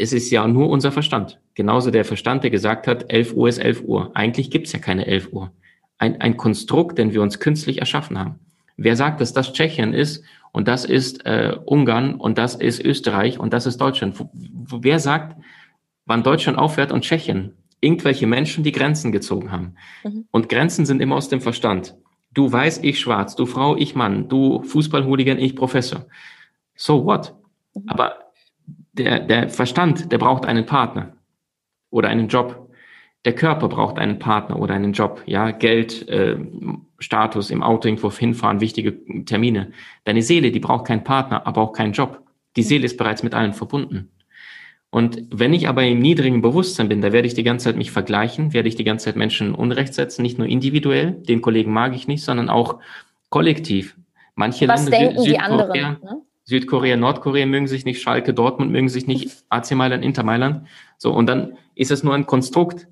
[0.00, 1.38] es ist ja nur unser Verstand.
[1.54, 4.10] Genauso der Verstand, der gesagt hat, 11 Uhr ist 11 Uhr.
[4.14, 5.52] Eigentlich gibt's ja keine 11 Uhr.
[5.98, 8.36] Ein, ein Konstrukt, den wir uns künstlich erschaffen haben.
[8.78, 13.38] Wer sagt, dass das Tschechien ist und das ist äh, Ungarn und das ist Österreich
[13.38, 14.16] und das ist Deutschland?
[14.32, 15.36] Wer sagt,
[16.06, 17.52] wann Deutschland aufhört und Tschechien?
[17.80, 19.74] Irgendwelche Menschen, die Grenzen gezogen haben.
[20.04, 20.26] Mhm.
[20.30, 21.96] Und Grenzen sind immer aus dem Verstand.
[22.32, 26.06] Du weiß, ich schwarz, du Frau, ich Mann, du Fußballhooligan, ich Professor.
[26.74, 27.34] So what?
[27.74, 27.88] Mhm.
[27.88, 28.18] Aber
[28.92, 31.14] der, der Verstand, der braucht einen Partner
[31.90, 32.68] oder einen Job.
[33.24, 35.22] Der Körper braucht einen Partner oder einen Job.
[35.26, 36.36] Ja, Geld, äh,
[36.98, 39.72] Status, im Auto irgendwo hinfahren, wichtige Termine.
[40.04, 42.22] Deine Seele, die braucht keinen Partner, aber auch keinen Job.
[42.56, 44.10] Die Seele ist bereits mit allen verbunden.
[44.90, 47.92] Und wenn ich aber im niedrigen Bewusstsein bin, da werde ich die ganze Zeit mich
[47.92, 51.94] vergleichen, werde ich die ganze Zeit Menschen Unrecht setzen, nicht nur individuell, den Kollegen mag
[51.94, 52.80] ich nicht, sondern auch
[53.28, 53.96] kollektiv.
[54.34, 55.98] Manche Was Länder, denken Süd die anderen?
[56.02, 56.22] Ne?
[56.44, 60.66] Südkorea, Nordkorea mögen sich nicht, Schalke, Dortmund mögen sich nicht, AC Mailand, Inter Mailand.
[60.98, 62.88] So, und dann ist es nur ein Konstrukt.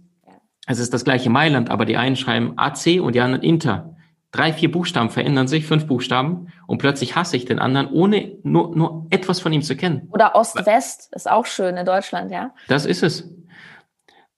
[0.66, 3.96] Es ist das gleiche Mailand, aber die einen schreiben AC und die anderen Inter.
[4.30, 8.76] Drei, vier Buchstaben verändern sich, fünf Buchstaben, und plötzlich hasse ich den anderen, ohne nur,
[8.76, 10.08] nur etwas von ihm zu kennen.
[10.10, 12.54] Oder Ost-West ist auch schön in Deutschland, ja.
[12.68, 13.30] Das ist es.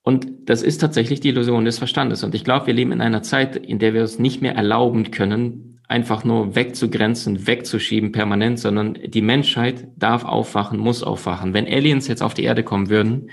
[0.01, 2.23] Und das ist tatsächlich die Illusion des Verstandes.
[2.23, 5.11] Und ich glaube, wir leben in einer Zeit, in der wir es nicht mehr erlauben
[5.11, 11.53] können, einfach nur wegzugrenzen, wegzuschieben permanent, sondern die Menschheit darf aufwachen, muss aufwachen.
[11.53, 13.29] Wenn Aliens jetzt auf die Erde kommen würden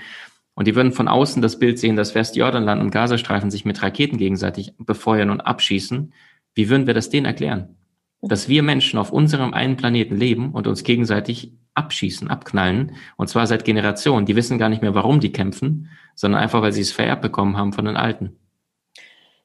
[0.55, 4.17] und die würden von außen das Bild sehen, dass Westjordanland und Gazastreifen sich mit Raketen
[4.17, 6.13] gegenseitig befeuern und abschießen,
[6.59, 7.77] wie würden wir das denen erklären?
[8.21, 13.47] Dass wir Menschen auf unserem einen Planeten leben und uns gegenseitig abschießen, abknallen, und zwar
[13.47, 14.25] seit Generationen.
[14.25, 17.55] Die wissen gar nicht mehr, warum die kämpfen, sondern einfach, weil sie es vererbt bekommen
[17.55, 18.35] haben von den Alten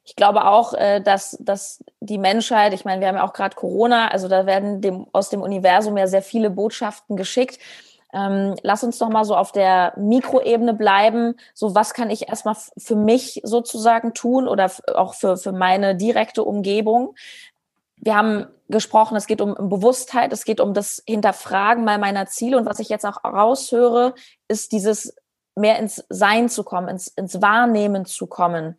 [0.05, 3.55] ich glaube auch, äh, dass, dass die Menschheit, ich meine, wir haben ja auch gerade
[3.55, 7.59] Corona, also da werden dem, aus dem Universum ja sehr viele Botschaften geschickt.
[8.15, 11.35] Ähm, lass uns doch mal so auf der Mikroebene bleiben.
[11.53, 16.45] So, was kann ich erstmal für mich sozusagen tun oder auch für, für meine direkte
[16.45, 17.15] Umgebung?
[17.97, 22.57] Wir haben gesprochen, es geht um, Bewusstheit, es geht um das Hinterfragen mal meiner Ziele.
[22.57, 24.15] Und was ich jetzt auch raushöre,
[24.47, 25.13] ist dieses
[25.55, 28.77] mehr ins Sein zu kommen, ins, ins Wahrnehmen zu kommen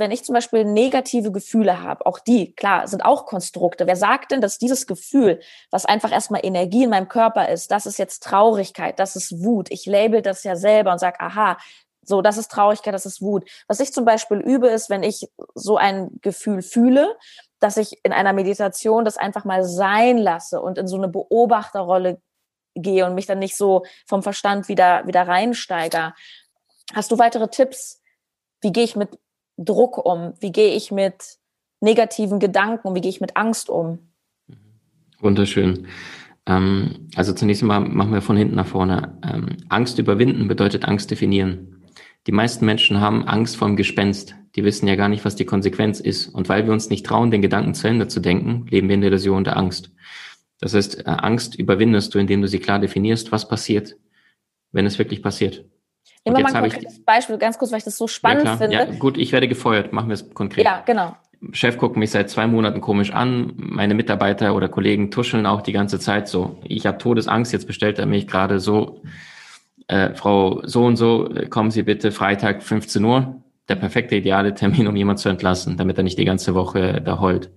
[0.00, 3.86] wenn ich zum Beispiel negative Gefühle habe, auch die, klar, sind auch Konstrukte.
[3.86, 7.86] Wer sagt denn, dass dieses Gefühl, was einfach erstmal Energie in meinem Körper ist, das
[7.86, 9.70] ist jetzt Traurigkeit, das ist Wut.
[9.70, 11.58] Ich label das ja selber und sage, aha,
[12.02, 13.48] so, das ist Traurigkeit, das ist Wut.
[13.68, 17.16] Was ich zum Beispiel übe, ist, wenn ich so ein Gefühl fühle,
[17.60, 22.20] dass ich in einer Meditation das einfach mal sein lasse und in so eine Beobachterrolle
[22.74, 26.14] gehe und mich dann nicht so vom Verstand wieder, wieder reinsteige.
[26.94, 28.02] Hast du weitere Tipps?
[28.62, 29.18] Wie gehe ich mit
[29.64, 30.32] Druck um?
[30.40, 31.38] Wie gehe ich mit
[31.80, 32.94] negativen Gedanken?
[32.94, 33.98] Wie gehe ich mit Angst um?
[35.20, 35.86] Wunderschön.
[36.46, 39.18] Ähm, also zunächst einmal machen wir von hinten nach vorne.
[39.22, 41.82] Ähm, Angst überwinden bedeutet Angst definieren.
[42.26, 44.34] Die meisten Menschen haben Angst vor dem Gespenst.
[44.56, 46.28] Die wissen ja gar nicht, was die Konsequenz ist.
[46.28, 49.00] Und weil wir uns nicht trauen, den Gedanken zu Ende zu denken, leben wir in
[49.00, 49.92] der Illusion der Angst.
[50.58, 53.96] Das heißt, äh, Angst überwindest du, indem du sie klar definierst, was passiert,
[54.72, 55.64] wenn es wirklich passiert.
[56.24, 58.76] Nehmen wir mal ein konkretes Beispiel, ganz kurz, weil ich das so spannend ja, finde.
[58.76, 60.64] Ja, gut, ich werde gefeuert, machen wir es konkret.
[60.64, 61.16] Ja, genau.
[61.52, 65.72] Chef guckt mich seit zwei Monaten komisch an, meine Mitarbeiter oder Kollegen tuscheln auch die
[65.72, 66.58] ganze Zeit so.
[66.64, 69.00] Ich habe Todesangst, jetzt bestellt er mich gerade so,
[69.88, 74.86] äh, Frau so und so, kommen Sie bitte Freitag 15 Uhr, der perfekte ideale Termin,
[74.86, 77.50] um jemanden zu entlassen, damit er nicht die ganze Woche da heult.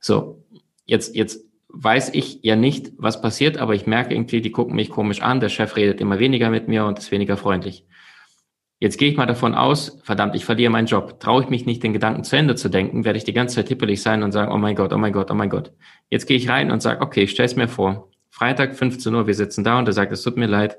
[0.00, 0.42] So,
[0.86, 4.90] jetzt, jetzt weiß ich ja nicht, was passiert, aber ich merke irgendwie, die gucken mich
[4.90, 7.86] komisch an, der Chef redet immer weniger mit mir und ist weniger freundlich.
[8.78, 11.20] Jetzt gehe ich mal davon aus, verdammt, ich verliere meinen Job.
[11.20, 13.68] Traue ich mich nicht, den Gedanken zu Ende zu denken, werde ich die ganze Zeit
[13.68, 15.72] hippelig sein und sagen, oh mein Gott, oh mein Gott, oh mein Gott.
[16.10, 18.10] Jetzt gehe ich rein und sage, okay, ich stelle es mir vor.
[18.28, 20.78] Freitag 15 Uhr, wir sitzen da und er sagt, es tut mir leid,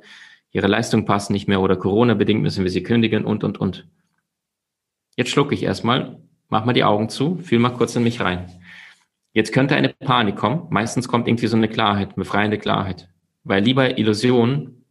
[0.51, 3.87] Ihre Leistung passt nicht mehr oder Corona-bedingt müssen wir Sie kündigen und, und, und.
[5.15, 8.51] Jetzt schlucke ich erstmal, mach mal die Augen zu, fühl mal kurz in mich rein.
[9.33, 10.67] Jetzt könnte eine Panik kommen.
[10.69, 13.09] Meistens kommt irgendwie so eine Klarheit, befreiende Klarheit.
[13.43, 14.83] Weil lieber Illusion,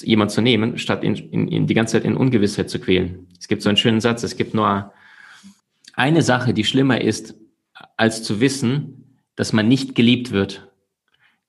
[0.00, 3.28] jemand zu nehmen, statt in, in, in die ganze Zeit in Ungewissheit zu quälen.
[3.38, 4.92] Es gibt so einen schönen Satz, es gibt nur
[5.94, 7.34] eine Sache, die schlimmer ist,
[7.96, 10.68] als zu wissen, dass man nicht geliebt wird.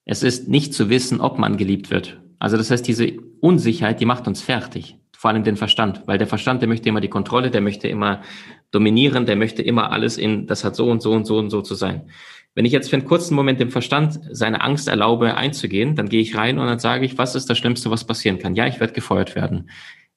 [0.06, 2.20] Es ist nicht zu wissen, ob man geliebt wird.
[2.40, 4.98] Also das heißt, diese Unsicherheit, die macht uns fertig.
[5.24, 8.24] Vor allem den Verstand, weil der Verstand, der möchte immer die Kontrolle, der möchte immer
[8.72, 11.62] dominieren, der möchte immer alles in, das hat so und so und so und so
[11.62, 12.10] zu sein.
[12.56, 16.20] Wenn ich jetzt für einen kurzen Moment dem Verstand seine Angst erlaube einzugehen, dann gehe
[16.20, 18.54] ich rein und dann sage ich, was ist das Schlimmste, was passieren kann?
[18.56, 19.70] Ja, ich werde gefeuert werden.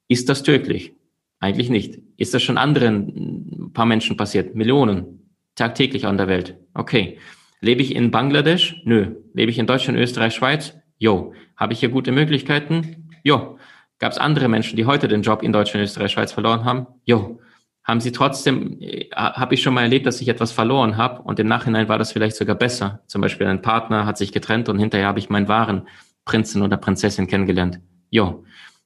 [0.09, 0.93] Ist das tödlich?
[1.39, 2.01] Eigentlich nicht.
[2.17, 4.57] Ist das schon anderen paar Menschen passiert?
[4.57, 5.31] Millionen.
[5.55, 6.57] Tagtäglich an der Welt.
[6.75, 7.19] Okay.
[7.61, 8.83] Lebe ich in Bangladesch?
[8.85, 9.15] Nö.
[9.35, 10.75] Lebe ich in Deutschland, Österreich, Schweiz?
[10.99, 11.33] Jo.
[11.57, 13.09] Habe ich hier gute Möglichkeiten?
[13.23, 13.57] Jo.
[13.99, 16.87] Gab es andere Menschen, die heute den Job in Deutschland, Österreich, Schweiz verloren haben?
[17.05, 17.41] Jo.
[17.83, 21.39] Haben sie trotzdem, äh, habe ich schon mal erlebt, dass ich etwas verloren habe und
[21.39, 23.01] im Nachhinein war das vielleicht sogar besser.
[23.07, 25.87] Zum Beispiel ein Partner hat sich getrennt und hinterher habe ich meinen wahren
[26.25, 27.81] Prinzen oder Prinzessin kennengelernt.
[28.11, 28.45] Jo.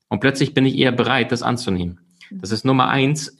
[0.08, 2.00] Und plötzlich bin ich eher bereit, das anzunehmen.
[2.30, 3.38] Das ist Nummer eins,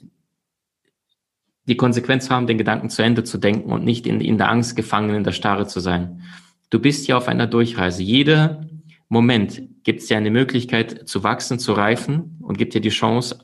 [1.65, 4.75] die Konsequenz haben, den Gedanken zu Ende zu denken und nicht in, in der Angst
[4.75, 6.23] gefangen, in der Starre zu sein.
[6.69, 8.01] Du bist ja auf einer Durchreise.
[8.01, 8.65] Jeder
[9.13, 13.43] Moment gibt es dir eine Möglichkeit zu wachsen, zu reifen und gibt dir die Chance,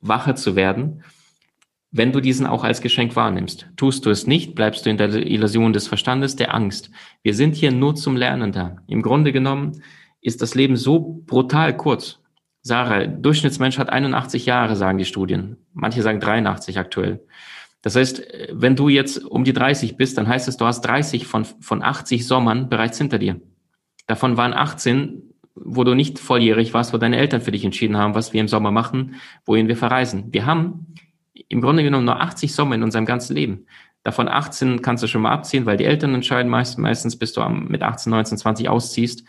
[0.00, 1.04] wacher zu werden,
[1.92, 3.68] wenn du diesen auch als Geschenk wahrnimmst.
[3.76, 6.90] Tust du es nicht, bleibst du in der Illusion des Verstandes, der Angst.
[7.22, 8.78] Wir sind hier nur zum Lernen da.
[8.88, 9.80] Im Grunde genommen
[10.20, 12.18] ist das Leben so brutal kurz.
[12.62, 15.56] Sarah, Durchschnittsmensch hat 81 Jahre, sagen die Studien.
[15.72, 17.24] Manche sagen 83 aktuell.
[17.82, 21.28] Das heißt, wenn du jetzt um die 30 bist, dann heißt es, du hast 30
[21.28, 23.40] von, von 80 Sommern bereits hinter dir.
[24.10, 25.22] Davon waren 18,
[25.54, 28.48] wo du nicht volljährig warst, wo deine Eltern für dich entschieden haben, was wir im
[28.48, 29.14] Sommer machen,
[29.46, 30.32] wohin wir verreisen.
[30.32, 30.96] Wir haben
[31.48, 33.66] im Grunde genommen nur 80 Sommer in unserem ganzen Leben.
[34.02, 37.48] Davon 18 kannst du schon mal abziehen, weil die Eltern entscheiden meist, meistens, bis du
[37.48, 39.22] mit 18, 19, 20 ausziehst.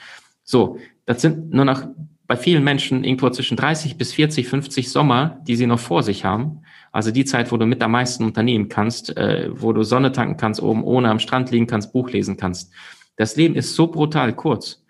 [0.43, 1.85] So, das sind nur noch
[2.25, 6.25] bei vielen Menschen irgendwo zwischen 30 bis 40, 50 Sommer, die sie noch vor sich
[6.25, 6.63] haben.
[6.91, 10.37] Also die Zeit, wo du mit am meisten unternehmen kannst, äh, wo du Sonne tanken
[10.37, 12.73] kannst, oben ohne am Strand liegen kannst, Buch lesen kannst.
[13.21, 14.83] Das Leben ist so brutal kurz.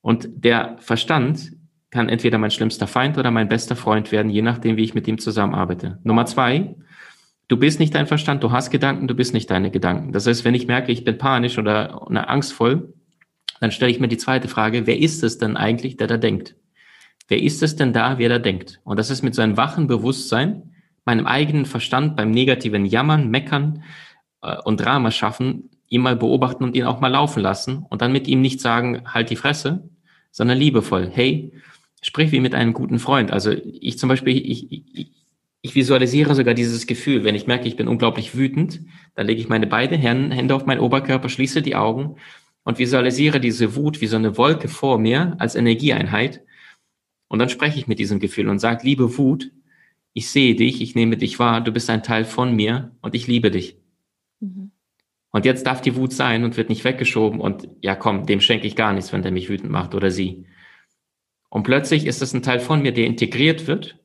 [0.00, 1.52] Und der Verstand
[1.90, 5.06] kann entweder mein schlimmster Feind oder mein bester Freund werden, je nachdem, wie ich mit
[5.06, 5.98] ihm zusammenarbeite.
[6.02, 6.76] Nummer zwei,
[7.48, 10.12] du bist nicht dein Verstand, du hast Gedanken, du bist nicht deine Gedanken.
[10.12, 12.94] Das heißt, wenn ich merke, ich bin panisch oder, angstvoll,
[13.60, 16.56] dann stelle ich mir die zweite Frage, wer ist es denn eigentlich, der da denkt?
[17.28, 18.80] Wer ist es denn da, wer da denkt?
[18.84, 20.72] Und das ist mit so einem wachen Bewusstsein,
[21.04, 23.82] meinem eigenen Verstand beim negativen Jammern, Meckern
[24.40, 28.12] äh, und Drama schaffen, ihn mal beobachten und ihn auch mal laufen lassen und dann
[28.12, 29.88] mit ihm nicht sagen, halt die Fresse,
[30.30, 31.52] sondern liebevoll, hey,
[32.02, 33.30] sprich wie mit einem guten Freund.
[33.30, 35.12] Also ich zum Beispiel, ich, ich,
[35.62, 38.80] ich visualisiere sogar dieses Gefühl, wenn ich merke, ich bin unglaublich wütend,
[39.14, 42.16] dann lege ich meine beiden Hände auf meinen Oberkörper, schließe die Augen
[42.64, 46.42] und visualisiere diese Wut wie so eine Wolke vor mir als Energieeinheit
[47.34, 49.50] und dann spreche ich mit diesem Gefühl und sage, liebe Wut,
[50.12, 53.26] ich sehe dich, ich nehme dich wahr, du bist ein Teil von mir und ich
[53.26, 53.76] liebe dich.
[54.38, 54.70] Mhm.
[55.34, 58.68] Und jetzt darf die Wut sein und wird nicht weggeschoben und ja komm, dem schenke
[58.68, 60.46] ich gar nichts, wenn der mich wütend macht oder sie.
[61.50, 63.98] Und plötzlich ist es ein Teil von mir, der integriert wird,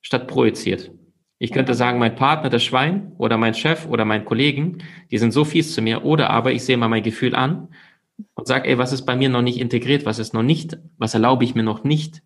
[0.00, 0.90] statt projiziert.
[1.38, 4.78] Ich könnte sagen, mein Partner, das Schwein oder mein Chef oder mein Kollegen,
[5.10, 6.02] die sind so fies zu mir.
[6.02, 7.68] Oder aber ich sehe mal mein Gefühl an
[8.32, 11.12] und sage, ey, was ist bei mir noch nicht integriert, was ist noch nicht, was
[11.12, 12.22] erlaube ich mir noch nicht?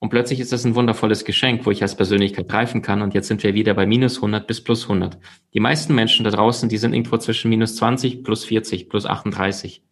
[0.00, 3.02] Und plötzlich ist das ein wundervolles Geschenk, wo ich als Persönlichkeit greifen kann.
[3.02, 5.18] Und jetzt sind wir wieder bei minus 100 bis plus 100.
[5.52, 9.82] Die meisten Menschen da draußen, die sind irgendwo zwischen minus 20, plus 40, plus 38.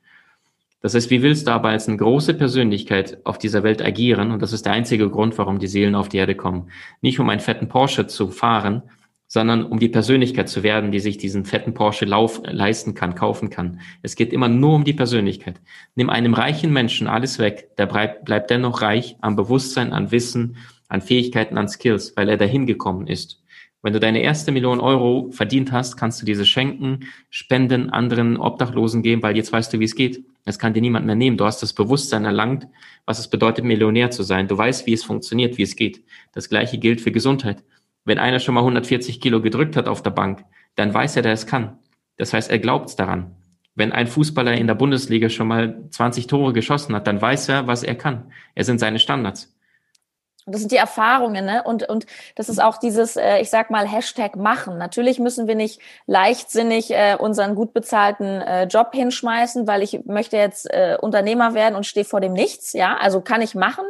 [0.80, 4.30] Das heißt, wie willst du aber als eine große Persönlichkeit auf dieser Welt agieren?
[4.30, 6.70] Und das ist der einzige Grund, warum die Seelen auf die Erde kommen.
[7.02, 8.82] Nicht um einen fetten Porsche zu fahren,
[9.28, 13.50] sondern um die Persönlichkeit zu werden, die sich diesen fetten Porsche Lauf leisten kann, kaufen
[13.50, 13.80] kann.
[14.02, 15.60] Es geht immer nur um die Persönlichkeit.
[15.94, 20.56] Nimm einem reichen Menschen alles weg, der bleibt, bleibt dennoch reich an Bewusstsein, an Wissen,
[20.88, 23.42] an Fähigkeiten, an Skills, weil er dahin gekommen ist.
[23.82, 29.02] Wenn du deine erste Million Euro verdient hast, kannst du diese schenken, spenden, anderen Obdachlosen
[29.02, 30.24] geben, weil jetzt weißt du, wie es geht.
[30.44, 31.36] Es kann dir niemand mehr nehmen.
[31.36, 32.66] Du hast das Bewusstsein erlangt,
[33.04, 34.48] was es bedeutet, Millionär zu sein.
[34.48, 36.02] Du weißt, wie es funktioniert, wie es geht.
[36.32, 37.62] Das Gleiche gilt für Gesundheit.
[38.08, 40.42] Wenn einer schon mal 140 Kilo gedrückt hat auf der Bank,
[40.76, 41.78] dann weiß er, dass er es kann.
[42.16, 43.36] Das heißt, er glaubt daran.
[43.74, 47.66] Wenn ein Fußballer in der Bundesliga schon mal 20 Tore geschossen hat, dann weiß er,
[47.66, 48.32] was er kann.
[48.54, 49.54] Er sind seine Standards.
[50.46, 51.62] Das sind die Erfahrungen, ne?
[51.62, 54.78] Und, und das ist auch dieses, äh, ich sag mal, Hashtag machen.
[54.78, 60.38] Natürlich müssen wir nicht leichtsinnig äh, unseren gut bezahlten äh, Job hinschmeißen, weil ich möchte
[60.38, 62.72] jetzt äh, Unternehmer werden und stehe vor dem Nichts.
[62.72, 63.84] Ja, also kann ich machen.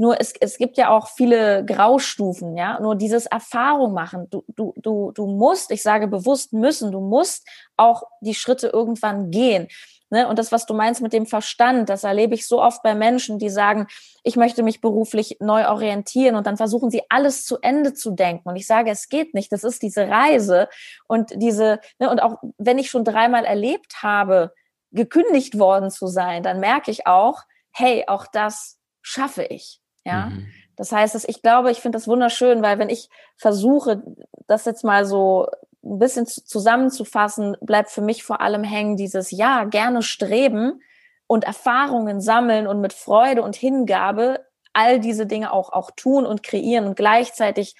[0.00, 2.78] Nur es, es gibt ja auch viele Graustufen, ja.
[2.80, 4.30] Nur dieses Erfahrung machen.
[4.30, 9.32] Du, du, du, du musst, ich sage bewusst müssen, du musst auch die Schritte irgendwann
[9.32, 9.68] gehen.
[10.10, 10.26] Ne?
[10.28, 13.38] Und das, was du meinst mit dem Verstand, das erlebe ich so oft bei Menschen,
[13.38, 13.88] die sagen,
[14.22, 18.48] ich möchte mich beruflich neu orientieren und dann versuchen sie alles zu Ende zu denken.
[18.48, 19.52] Und ich sage, es geht nicht.
[19.52, 20.68] Das ist diese Reise
[21.08, 22.08] und diese, ne?
[22.08, 24.54] und auch wenn ich schon dreimal erlebt habe,
[24.92, 29.80] gekündigt worden zu sein, dann merke ich auch, hey, auch das schaffe ich.
[30.04, 30.26] Ja.
[30.26, 30.46] Mhm.
[30.76, 34.02] Das heißt, dass ich glaube, ich finde das wunderschön, weil wenn ich versuche,
[34.46, 35.48] das jetzt mal so
[35.84, 40.80] ein bisschen zusammenzufassen, bleibt für mich vor allem hängen dieses Ja, gerne streben
[41.26, 46.42] und Erfahrungen sammeln und mit Freude und Hingabe all diese Dinge auch, auch tun und
[46.42, 47.74] kreieren und gleichzeitig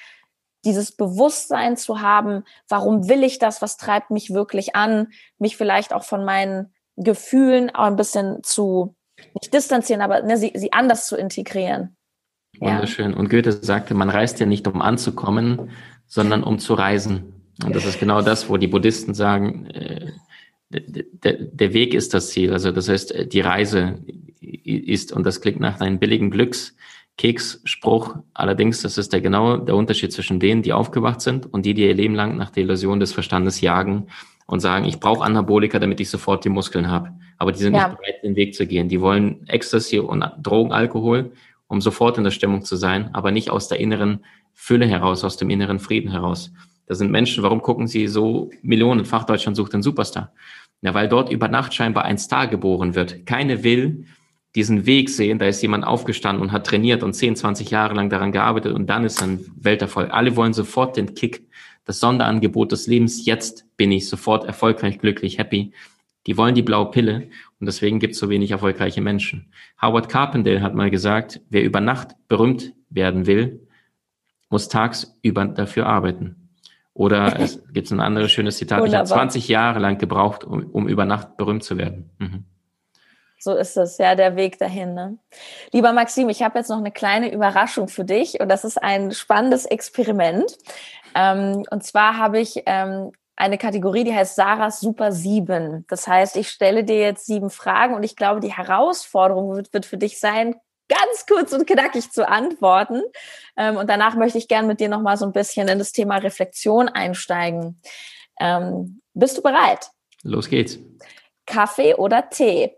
[0.64, 5.92] dieses Bewusstsein zu haben, warum will ich das, was treibt mich wirklich an, mich vielleicht
[5.92, 8.96] auch von meinen Gefühlen auch ein bisschen zu
[9.34, 11.96] nicht distanzieren, aber ne, sie, sie anders zu integrieren.
[12.60, 13.12] Wunderschön.
[13.12, 13.16] Ja.
[13.16, 15.70] Und Goethe sagte, man reist ja nicht, um anzukommen,
[16.06, 17.32] sondern um zu reisen.
[17.64, 20.12] Und das ist genau das, wo die Buddhisten sagen, äh,
[20.70, 22.52] der, der Weg ist das Ziel.
[22.52, 23.98] Also das heißt, die Reise
[24.40, 28.16] ist, und das klingt nach einem billigen Glückskeksspruch.
[28.34, 31.86] Allerdings, das ist der genau der Unterschied zwischen denen, die aufgewacht sind und die, die
[31.86, 34.08] ihr Leben lang nach der Illusion des Verstandes jagen
[34.46, 37.12] und sagen, ich brauche Anabolika, damit ich sofort die Muskeln habe.
[37.38, 37.88] Aber die sind ja.
[37.88, 38.88] nicht bereit, den Weg zu gehen.
[38.88, 41.32] Die wollen Ecstasy und Drogen, Alkohol,
[41.68, 45.36] um sofort in der Stimmung zu sein, aber nicht aus der inneren Fülle heraus, aus
[45.36, 46.52] dem inneren Frieden heraus.
[46.86, 50.32] Da sind Menschen, warum gucken sie so millionenfach Deutschland sucht den Superstar?
[50.80, 53.26] Ja, weil dort über Nacht scheinbar ein Star geboren wird.
[53.26, 54.06] Keine will
[54.54, 58.08] diesen Weg sehen, da ist jemand aufgestanden und hat trainiert und 10, 20 Jahre lang
[58.08, 60.10] daran gearbeitet und dann ist ein Welterfolg.
[60.12, 61.46] Alle wollen sofort den Kick,
[61.84, 63.24] das Sonderangebot des Lebens.
[63.26, 65.72] Jetzt bin ich sofort erfolgreich, glücklich, happy.
[66.26, 67.28] Die wollen die blaue Pille
[67.60, 69.52] und deswegen gibt es so wenig erfolgreiche Menschen.
[69.80, 73.66] Howard Carpendale hat mal gesagt, wer über Nacht berühmt werden will,
[74.50, 76.50] muss tagsüber dafür arbeiten.
[76.92, 78.80] Oder es gibt ein anderes schönes Zitat.
[78.80, 79.04] Wunderbar.
[79.04, 82.10] Ich habe 20 Jahre lang gebraucht, um, um über Nacht berühmt zu werden.
[82.18, 82.44] Mhm.
[83.40, 84.94] So ist es, ja, der Weg dahin.
[84.94, 85.16] Ne?
[85.72, 89.12] Lieber Maxim, ich habe jetzt noch eine kleine Überraschung für dich und das ist ein
[89.12, 90.58] spannendes Experiment.
[91.14, 95.84] Ähm, und zwar habe ich ähm, eine Kategorie, die heißt Sarahs Super 7.
[95.88, 99.86] Das heißt, ich stelle dir jetzt sieben Fragen und ich glaube, die Herausforderung wird, wird
[99.86, 100.56] für dich sein,
[100.88, 103.00] ganz kurz und knackig zu antworten.
[103.56, 106.16] Ähm, und danach möchte ich gerne mit dir nochmal so ein bisschen in das Thema
[106.16, 107.80] Reflexion einsteigen.
[108.40, 109.88] Ähm, bist du bereit?
[110.24, 110.78] Los geht's.
[111.46, 112.72] Kaffee oder Tee?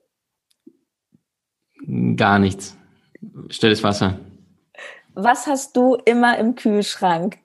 [2.16, 2.76] Gar nichts.
[3.48, 4.20] Stilles Wasser.
[5.14, 7.38] Was hast du immer im Kühlschrank?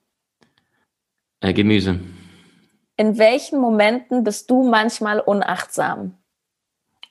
[1.39, 2.01] Äh, Gemüse.
[2.97, 6.17] In welchen Momenten bist du manchmal unachtsam?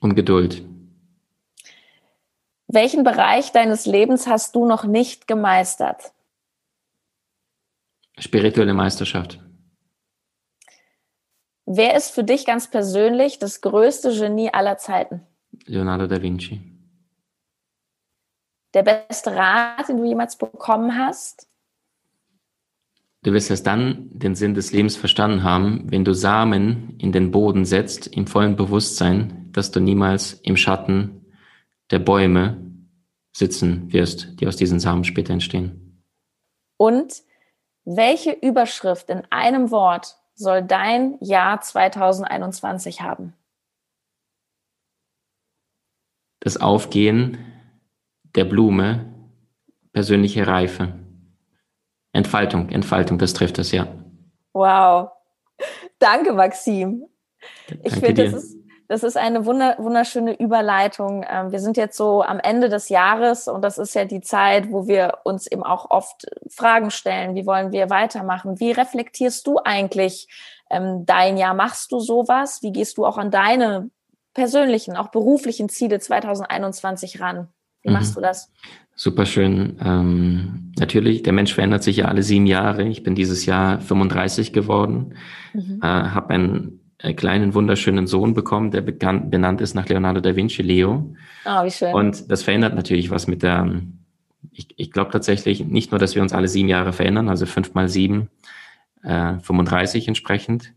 [0.00, 0.64] Ungeduld.
[2.66, 6.12] Welchen Bereich deines Lebens hast du noch nicht gemeistert?
[8.18, 9.40] Spirituelle Meisterschaft.
[11.66, 15.26] Wer ist für dich ganz persönlich das größte Genie aller Zeiten?
[15.66, 16.60] Leonardo da Vinci.
[18.74, 21.48] Der beste Rat, den du jemals bekommen hast?
[23.24, 27.30] Du wirst erst dann den Sinn des Lebens verstanden haben, wenn du Samen in den
[27.30, 31.24] Boden setzt, im vollen Bewusstsein, dass du niemals im Schatten
[31.90, 32.60] der Bäume
[33.32, 36.02] sitzen wirst, die aus diesen Samen später entstehen.
[36.76, 37.22] Und
[37.86, 43.32] welche Überschrift in einem Wort soll dein Jahr 2021 haben?
[46.40, 47.38] Das Aufgehen
[48.36, 49.14] der Blume,
[49.94, 51.03] persönliche Reife.
[52.14, 53.86] Entfaltung, Entfaltung, das trifft es ja.
[54.54, 55.10] Wow.
[55.98, 57.04] Danke, Maxim.
[57.82, 61.24] Ich finde, das ist das ist eine wunderschöne Überleitung.
[61.28, 64.70] Ähm, wir sind jetzt so am Ende des Jahres und das ist ja die Zeit,
[64.70, 67.34] wo wir uns eben auch oft Fragen stellen.
[67.34, 68.60] Wie wollen wir weitermachen?
[68.60, 70.28] Wie reflektierst du eigentlich
[70.70, 71.54] ähm, dein Jahr?
[71.54, 72.62] Machst du sowas?
[72.62, 73.90] Wie gehst du auch an deine
[74.34, 77.48] persönlichen, auch beruflichen Ziele 2021 ran?
[77.82, 78.16] Wie machst mhm.
[78.16, 78.52] du das?
[78.96, 79.76] Super schön.
[79.84, 82.84] Ähm, natürlich, der Mensch verändert sich ja alle sieben Jahre.
[82.84, 85.14] Ich bin dieses Jahr 35 geworden,
[85.52, 85.80] mhm.
[85.82, 90.36] äh, habe ein äh, kleinen, wunderschönen Sohn bekommen, der bekannt, benannt ist nach Leonardo da
[90.36, 91.14] Vinci, Leo.
[91.44, 91.92] Ah, wie schön.
[91.92, 93.82] Und das verändert natürlich was mit der,
[94.52, 97.74] ich, ich glaube tatsächlich nicht nur, dass wir uns alle sieben Jahre verändern, also fünf
[97.74, 98.30] mal sieben,
[99.02, 100.72] äh, 35 entsprechend,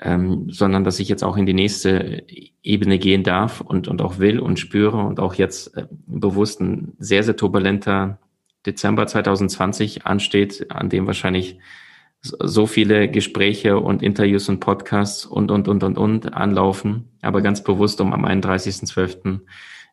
[0.00, 2.24] ähm, sondern dass ich jetzt auch in die nächste
[2.62, 6.92] Ebene gehen darf und, und auch will und spüre und auch jetzt äh, bewusst ein
[6.98, 8.18] sehr, sehr turbulenter
[8.66, 11.58] Dezember 2020 ansteht, an dem wahrscheinlich
[12.22, 17.64] so viele Gespräche und Interviews und Podcasts und, und, und, und, und anlaufen, aber ganz
[17.64, 19.40] bewusst, um am 31.12.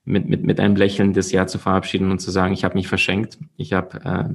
[0.03, 2.89] mit, mit, mit einem Lächeln das Jahr zu verabschieden und zu sagen, ich habe mich
[2.89, 3.37] verschenkt.
[3.55, 4.25] Ich habe äh,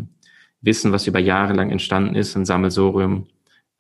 [0.63, 3.27] Wissen, was über Jahre lang entstanden ist, ein Sammelsorium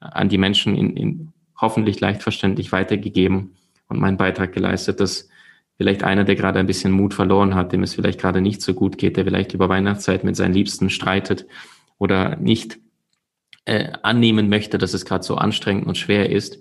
[0.00, 3.56] an die Menschen in, in hoffentlich leicht verständlich weitergegeben
[3.88, 5.28] und meinen Beitrag geleistet, dass
[5.76, 8.74] vielleicht einer, der gerade ein bisschen Mut verloren hat, dem es vielleicht gerade nicht so
[8.74, 11.46] gut geht, der vielleicht über Weihnachtszeit mit seinen Liebsten streitet
[11.98, 12.78] oder nicht
[13.64, 16.58] äh, annehmen möchte, dass es gerade so anstrengend und schwer ist,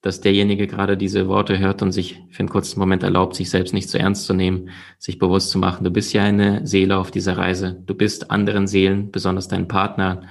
[0.00, 3.74] dass derjenige gerade diese Worte hört und sich für einen kurzen Moment erlaubt, sich selbst
[3.74, 7.10] nicht zu ernst zu nehmen, sich bewusst zu machen, du bist ja eine Seele auf
[7.10, 10.22] dieser Reise, du bist anderen Seelen, besonders deinen Partner,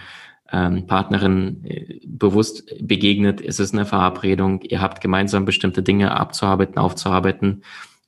[0.51, 6.77] ähm, Partnerin äh, bewusst begegnet, es ist eine Verabredung, ihr habt gemeinsam bestimmte Dinge abzuarbeiten,
[6.77, 7.63] aufzuarbeiten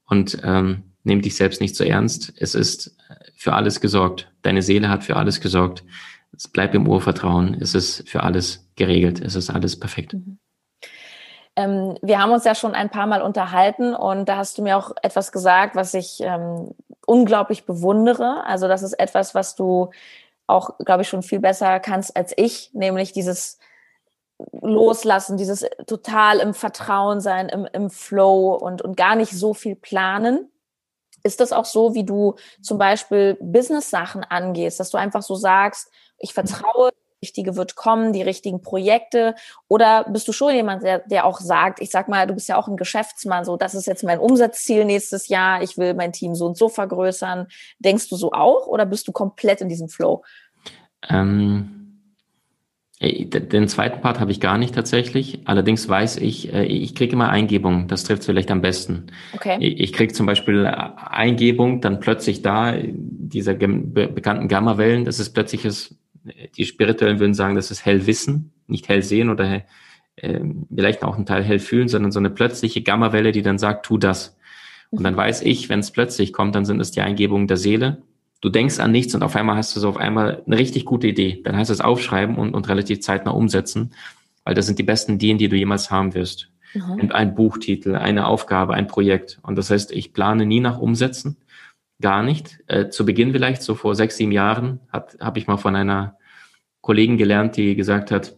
[0.07, 2.33] und ähm, nimm dich selbst nicht zu so ernst.
[2.37, 2.95] Es ist
[3.35, 4.31] für alles gesorgt.
[4.41, 5.83] Deine Seele hat für alles gesorgt.
[6.35, 7.57] Es bleibt im Urvertrauen.
[7.59, 9.21] Es ist für alles geregelt.
[9.21, 10.13] Es ist alles perfekt.
[10.13, 10.37] Mhm.
[11.55, 14.77] Ähm, wir haben uns ja schon ein paar Mal unterhalten und da hast du mir
[14.77, 16.75] auch etwas gesagt, was ich ähm,
[17.07, 18.43] unglaublich bewundere.
[18.45, 19.89] Also das ist etwas, was du
[20.47, 23.59] auch, glaube ich, schon viel besser kannst als ich, nämlich dieses
[24.61, 29.75] Loslassen, dieses total im Vertrauen sein, im, im Flow und, und gar nicht so viel
[29.75, 30.51] planen.
[31.23, 35.91] Ist das auch so, wie du zum Beispiel Business-Sachen angehst, dass du einfach so sagst,
[36.19, 36.91] ich vertraue,
[37.23, 39.35] Richtige wird kommen, die richtigen Projekte?
[39.67, 42.57] Oder bist du schon jemand, der, der auch sagt, ich sag mal, du bist ja
[42.57, 46.35] auch ein Geschäftsmann, so, das ist jetzt mein Umsatzziel nächstes Jahr, ich will mein Team
[46.35, 47.47] so und so vergrößern.
[47.79, 50.23] Denkst du so auch oder bist du komplett in diesem Flow?
[51.09, 51.77] Ähm,
[52.99, 55.41] den zweiten Part habe ich gar nicht tatsächlich.
[55.45, 57.87] Allerdings weiß ich, äh, ich kriege immer Eingebung.
[57.87, 59.07] Das trifft vielleicht am besten.
[59.35, 59.57] Okay.
[59.59, 65.95] Ich kriege zum Beispiel Eingebung, dann plötzlich da, dieser bekannten Gamma-Wellen, das ist plötzliches
[66.55, 69.63] die Spirituellen würden sagen, das ist Hellwissen, nicht Hellsehen oder
[70.17, 70.39] äh,
[70.73, 73.97] vielleicht auch ein Teil hell fühlen, sondern so eine plötzliche Gammawelle, die dann sagt, tu
[73.97, 74.37] das.
[74.89, 78.01] Und dann weiß ich, wenn es plötzlich kommt, dann sind es die Eingebungen der Seele.
[78.41, 81.07] Du denkst an nichts und auf einmal hast du so auf einmal eine richtig gute
[81.07, 81.41] Idee.
[81.43, 83.93] Dann heißt es aufschreiben und, und relativ zeitnah umsetzen,
[84.43, 86.49] weil das sind die besten Ideen, die du jemals haben wirst.
[86.73, 87.11] Mhm.
[87.11, 89.39] Ein Buchtitel, eine Aufgabe, ein Projekt.
[89.41, 91.37] Und das heißt, ich plane nie nach Umsetzen,
[91.99, 92.59] gar nicht.
[92.67, 96.16] Äh, zu Beginn vielleicht, so vor sechs, sieben Jahren, habe ich mal von einer
[96.81, 98.35] Kollegen gelernt, die gesagt hat,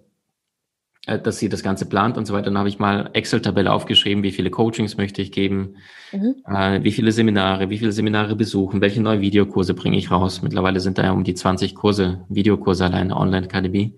[1.05, 2.45] äh, dass sie das Ganze plant und so weiter.
[2.45, 5.75] Dann habe ich mal Excel-Tabelle aufgeschrieben, wie viele Coachings möchte ich geben,
[6.11, 6.35] mhm.
[6.45, 10.41] äh, wie viele Seminare, wie viele Seminare besuchen, welche neue Videokurse bringe ich raus.
[10.41, 13.97] Mittlerweile sind da ja um die 20 Kurse, Videokurse alleine, Online-Akademie.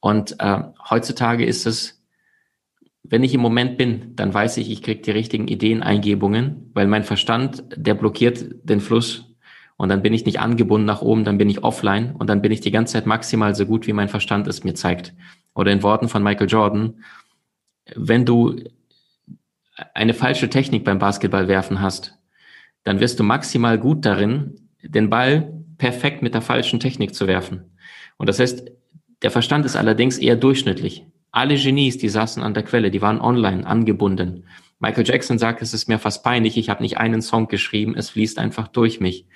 [0.00, 2.02] Und äh, heutzutage ist es,
[3.04, 6.86] wenn ich im Moment bin, dann weiß ich, ich kriege die richtigen Ideen, Eingebungen, weil
[6.86, 9.31] mein Verstand, der blockiert den Fluss
[9.76, 12.52] und dann bin ich nicht angebunden nach oben, dann bin ich offline und dann bin
[12.52, 15.14] ich die ganze Zeit maximal so gut, wie mein Verstand es mir zeigt.
[15.54, 17.02] Oder in Worten von Michael Jordan,
[17.94, 18.56] wenn du
[19.94, 22.18] eine falsche Technik beim Basketball werfen hast,
[22.84, 27.76] dann wirst du maximal gut darin, den Ball perfekt mit der falschen Technik zu werfen.
[28.16, 28.70] Und das heißt,
[29.22, 31.06] der Verstand ist allerdings eher durchschnittlich.
[31.30, 34.44] Alle Genies, die saßen an der Quelle, die waren online angebunden.
[34.80, 38.10] Michael Jackson sagt, es ist mir fast peinlich, ich habe nicht einen Song geschrieben, es
[38.10, 39.26] fließt einfach durch mich.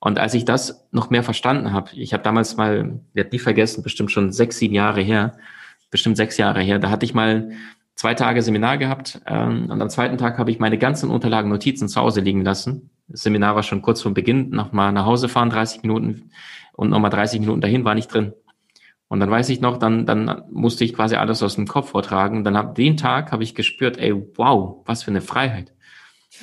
[0.00, 3.82] Und als ich das noch mehr verstanden habe, ich habe damals mal, werde nie vergessen,
[3.82, 5.34] bestimmt schon sechs, sieben Jahre her,
[5.90, 7.50] bestimmt sechs Jahre her, da hatte ich mal
[7.94, 11.86] zwei Tage Seminar gehabt ähm, und am zweiten Tag habe ich meine ganzen Unterlagen, Notizen
[11.86, 12.90] zu Hause liegen lassen.
[13.08, 16.30] Das Seminar war schon kurz vor Beginn, nochmal nach Hause fahren, 30 Minuten
[16.72, 18.32] und nochmal 30 Minuten dahin war nicht drin.
[19.08, 22.44] Und dann weiß ich noch, dann, dann musste ich quasi alles aus dem Kopf vortragen.
[22.44, 25.72] Dann hab, den Tag habe ich gespürt, ey, wow, was für eine Freiheit.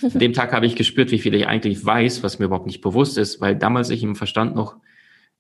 [0.02, 2.82] An dem Tag habe ich gespürt, wie viel ich eigentlich weiß, was mir überhaupt nicht
[2.82, 4.78] bewusst ist, weil damals ich im Verstand noch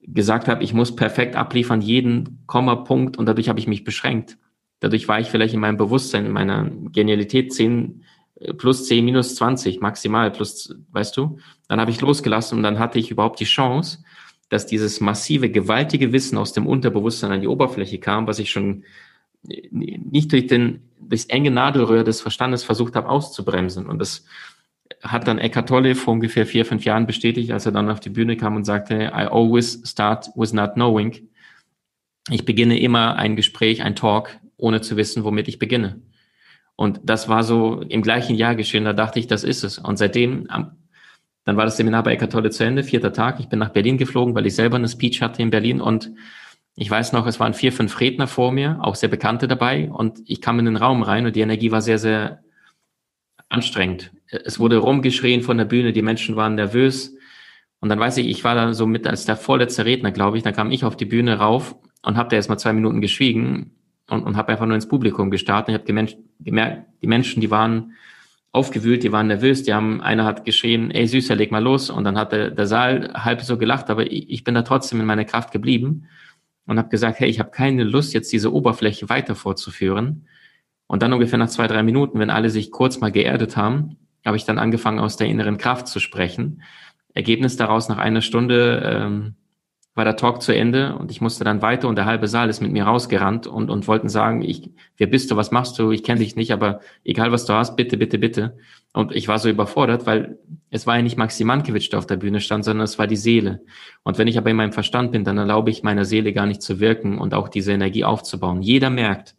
[0.01, 4.37] gesagt habe, ich muss perfekt abliefern, jeden Kommapunkt und dadurch habe ich mich beschränkt.
[4.79, 8.03] Dadurch war ich vielleicht in meinem Bewusstsein, in meiner Genialität 10
[8.39, 11.39] äh, plus 10 minus 20 maximal plus, weißt du?
[11.67, 14.03] Dann habe ich losgelassen und dann hatte ich überhaupt die Chance,
[14.49, 18.83] dass dieses massive, gewaltige Wissen aus dem Unterbewusstsein an die Oberfläche kam, was ich schon
[19.43, 23.87] nicht durch den, durchs enge Nadelröhr des Verstandes versucht habe auszubremsen.
[23.87, 24.25] Und das
[25.03, 28.09] hat dann Eckhart Tolle vor ungefähr vier, fünf Jahren bestätigt, als er dann auf die
[28.09, 31.29] Bühne kam und sagte, I always start with not knowing.
[32.29, 36.01] Ich beginne immer ein Gespräch, ein Talk, ohne zu wissen, womit ich beginne.
[36.75, 39.77] Und das war so im gleichen Jahr geschehen, da dachte ich, das ist es.
[39.77, 43.39] Und seitdem, dann war das Seminar bei Eckhart Tolle zu Ende, vierter Tag.
[43.39, 46.11] Ich bin nach Berlin geflogen, weil ich selber eine Speech hatte in Berlin und
[46.75, 50.19] ich weiß noch, es waren vier, fünf Redner vor mir, auch sehr Bekannte dabei und
[50.27, 52.43] ich kam in den Raum rein und die Energie war sehr, sehr
[53.49, 54.11] anstrengend.
[54.29, 57.15] Es wurde rumgeschrien von der Bühne, die Menschen waren nervös
[57.79, 60.43] und dann weiß ich, ich war da so mit als der vorletzte Redner, glaube ich,
[60.43, 63.71] dann kam ich auf die Bühne rauf und habe da erstmal zwei Minuten geschwiegen
[64.09, 65.69] und, und habe einfach nur ins Publikum gestartet.
[65.69, 65.85] Ich habe
[66.39, 67.93] gemerkt, die Menschen, die waren
[68.51, 72.03] aufgewühlt, die waren nervös, die haben, einer hat geschrien, ey Süßer, leg mal los und
[72.03, 75.05] dann hat der, der Saal halb so gelacht, aber ich, ich bin da trotzdem in
[75.05, 76.07] meiner Kraft geblieben
[76.65, 80.27] und habe gesagt, hey, ich habe keine Lust, jetzt diese Oberfläche weiter fortzuführen.
[80.87, 83.97] Und dann ungefähr nach zwei, drei Minuten, wenn alle sich kurz mal geerdet haben,
[84.27, 86.61] habe ich dann angefangen, aus der inneren Kraft zu sprechen.
[87.13, 89.35] Ergebnis daraus nach einer Stunde ähm,
[89.97, 92.61] war der Talk zu Ende und ich musste dann weiter und der halbe Saal ist
[92.61, 96.03] mit mir rausgerannt und, und wollten sagen, ich, wer bist du, was machst du, ich
[96.03, 98.57] kenne dich nicht, aber egal was du hast, bitte, bitte, bitte.
[98.93, 100.37] Und ich war so überfordert, weil
[100.69, 103.15] es war ja nicht Maxi Mankiewicz, der auf der Bühne stand, sondern es war die
[103.15, 103.61] Seele.
[104.03, 106.61] Und wenn ich aber in meinem Verstand bin, dann erlaube ich meiner Seele gar nicht
[106.61, 108.61] zu wirken und auch diese Energie aufzubauen.
[108.61, 109.35] Jeder merkt,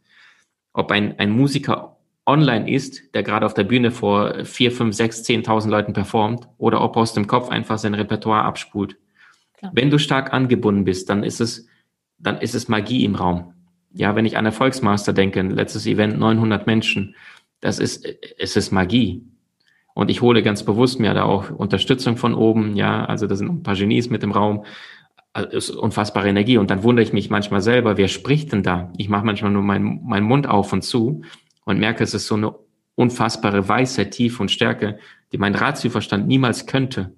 [0.73, 1.98] ob ein, ein Musiker
[2.29, 6.83] online ist, der gerade auf der Bühne vor vier, fünf, sechs, zehntausend Leuten performt, oder
[6.83, 8.97] ob er aus dem Kopf einfach sein Repertoire abspult.
[9.57, 9.73] Klar.
[9.75, 11.67] Wenn du stark angebunden bist, dann ist es,
[12.19, 13.55] dann ist es Magie im Raum.
[13.93, 17.17] Ja, wenn ich an Erfolgsmaster denke, letztes Event 900 Menschen,
[17.61, 18.07] das ist,
[18.39, 19.25] es ist Magie.
[19.95, 23.51] Und ich hole ganz bewusst mir da auch Unterstützung von oben, ja, also da sind
[23.51, 24.65] ein paar Genies mit im Raum,
[25.33, 26.59] also ist unfassbare Energie.
[26.59, 28.93] Und dann wundere ich mich manchmal selber, wer spricht denn da?
[28.97, 31.23] Ich mache manchmal nur meinen mein Mund auf und zu
[31.69, 32.55] und merke, es ist so eine
[32.95, 34.99] unfassbare Weisheit, Tiefe und Stärke,
[35.33, 37.15] die mein Ratioverstand niemals könnte.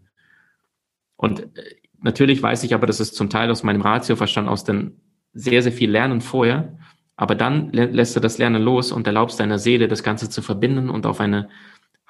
[1.16, 5.00] Und äh, natürlich weiß ich aber, dass es zum Teil aus meinem Ratioverstand aus den
[5.32, 6.76] sehr, sehr viel lernen vorher.
[7.14, 10.90] Aber dann lässt du das Lernen los und erlaubst deiner Seele, das Ganze zu verbinden
[10.90, 11.48] und auf eine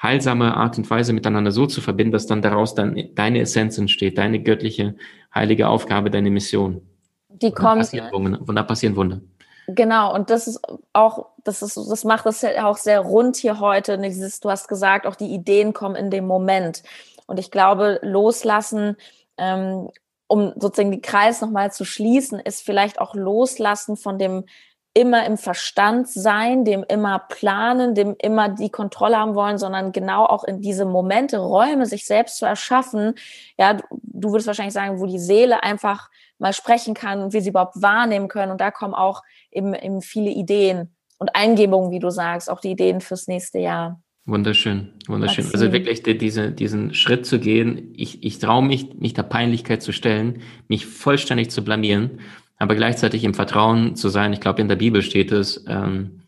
[0.01, 4.17] heilsame Art und Weise miteinander so zu verbinden, dass dann daraus dann deine Essenz entsteht,
[4.17, 4.95] deine göttliche,
[5.35, 6.81] heilige Aufgabe, deine Mission.
[7.29, 7.93] Die kommt.
[7.93, 9.21] Wunder passieren Wunder.
[9.67, 10.61] Genau, und das ist
[10.93, 13.99] auch, das ist, das macht es auch sehr rund hier heute.
[13.99, 16.83] Dieses, du hast gesagt, auch die Ideen kommen in dem Moment.
[17.27, 18.97] Und ich glaube, loslassen,
[19.39, 19.91] ähm,
[20.27, 24.45] um sozusagen die Kreis nochmal zu schließen, ist vielleicht auch loslassen von dem
[24.93, 30.25] immer im Verstand sein, dem immer planen, dem immer die Kontrolle haben wollen, sondern genau
[30.25, 33.15] auch in diese Momente, Räume sich selbst zu erschaffen.
[33.57, 37.43] Ja, du, du würdest wahrscheinlich sagen, wo die Seele einfach mal sprechen kann und wir
[37.43, 38.51] sie überhaupt wahrnehmen können.
[38.51, 42.71] Und da kommen auch eben, eben viele Ideen und Eingebungen, wie du sagst, auch die
[42.71, 44.01] Ideen fürs nächste Jahr.
[44.27, 45.45] Wunderschön, wunderschön.
[45.45, 45.61] Maxim.
[45.61, 47.93] Also wirklich die, diese, diesen Schritt zu gehen.
[47.97, 52.21] Ich, ich traue mich, mich der Peinlichkeit zu stellen, mich vollständig zu blamieren,
[52.59, 54.33] aber gleichzeitig im Vertrauen zu sein.
[54.33, 56.21] Ich glaube, in der Bibel steht es, ähm,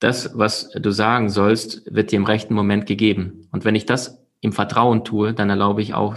[0.00, 3.46] das, was du sagen sollst, wird dir im rechten Moment gegeben.
[3.52, 6.16] Und wenn ich das im Vertrauen tue, dann erlaube ich auch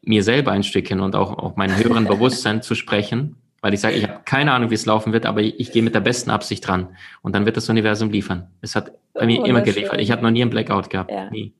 [0.00, 3.94] mir selber ein Stückchen und auch, auch meinem höheren Bewusstsein zu sprechen, weil ich sage,
[3.94, 6.28] ich habe keine Ahnung, wie es laufen wird, aber ich, ich gehe mit der besten
[6.30, 8.50] Absicht dran und dann wird das Universum liefern.
[8.60, 10.02] Es hat bei mir immer geliefert.
[10.02, 11.10] Ich habe noch nie einen Blackout gehabt.
[11.10, 11.30] Ja.
[11.30, 11.54] Nie.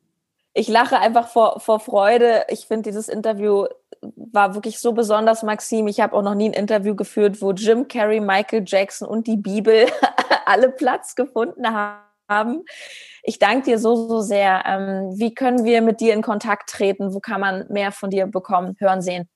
[0.52, 2.44] Ich lache einfach vor, vor Freude.
[2.48, 3.64] Ich finde, dieses Interview
[4.02, 5.88] war wirklich so besonders, Maxim.
[5.88, 9.38] Ich habe auch noch nie ein Interview geführt, wo Jim Carrey, Michael Jackson und die
[9.38, 9.86] Bibel
[10.44, 12.64] alle Platz gefunden haben
[13.22, 14.62] ich danke dir so, so sehr.
[14.66, 17.14] Ähm, wie können wir mit dir in Kontakt treten?
[17.14, 19.28] Wo kann man mehr von dir bekommen, hören, sehen?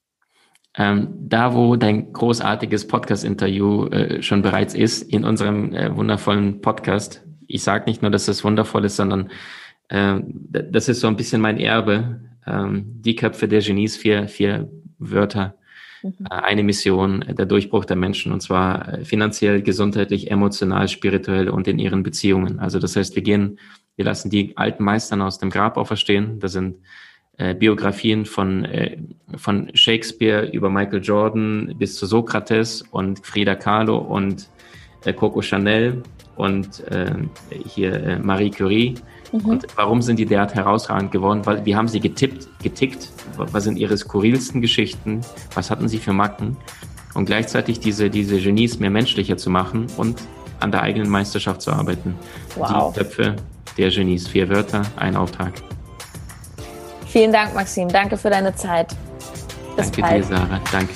[0.79, 7.25] Ähm, da, wo dein großartiges Podcast-Interview äh, schon bereits ist, in unserem äh, wundervollen Podcast.
[7.49, 9.31] Ich sage nicht nur, dass es wundervoll ist, sondern
[9.89, 12.21] äh, das ist so ein bisschen mein Erbe.
[12.47, 15.57] Ähm, die Köpfe der Genies, vier, vier Wörter,
[16.03, 16.15] mhm.
[16.31, 21.67] Äh, eine Mission, der Durchbruch der Menschen, und zwar äh, finanziell, gesundheitlich, emotional, spirituell und
[21.67, 22.61] in ihren Beziehungen.
[22.61, 23.59] Also das heißt, wir gehen
[23.99, 26.39] wir lassen die alten Meistern aus dem Grab auferstehen.
[26.39, 26.77] Das sind
[27.39, 28.99] äh, Biografien von, äh,
[29.37, 34.49] von Shakespeare über Michael Jordan bis zu Sokrates und Frida Kahlo und
[35.05, 36.03] äh, Coco Chanel
[36.37, 37.13] und äh,
[37.67, 38.95] hier äh, Marie Curie.
[39.33, 39.41] Mhm.
[39.45, 41.45] Und warum sind die derart herausragend geworden?
[41.45, 43.11] Weil wir haben sie getippt, getickt.
[43.37, 45.21] Was sind ihre skurrilsten Geschichten?
[45.55, 46.57] Was hatten sie für Macken?
[47.15, 50.21] Und gleichzeitig diese, diese Genies mehr menschlicher zu machen und
[50.61, 52.15] an der eigenen Meisterschaft zu arbeiten.
[52.57, 52.93] Wow.
[52.93, 53.37] Die Köpfe
[53.77, 54.27] der Genies.
[54.27, 55.53] Vier Wörter, ein Auftrag.
[57.09, 57.89] Vielen Dank, Maxim.
[57.89, 58.89] Danke für deine Zeit.
[59.77, 60.25] Bis Danke bald.
[60.25, 60.61] dir, Sarah.
[60.71, 60.95] Danke.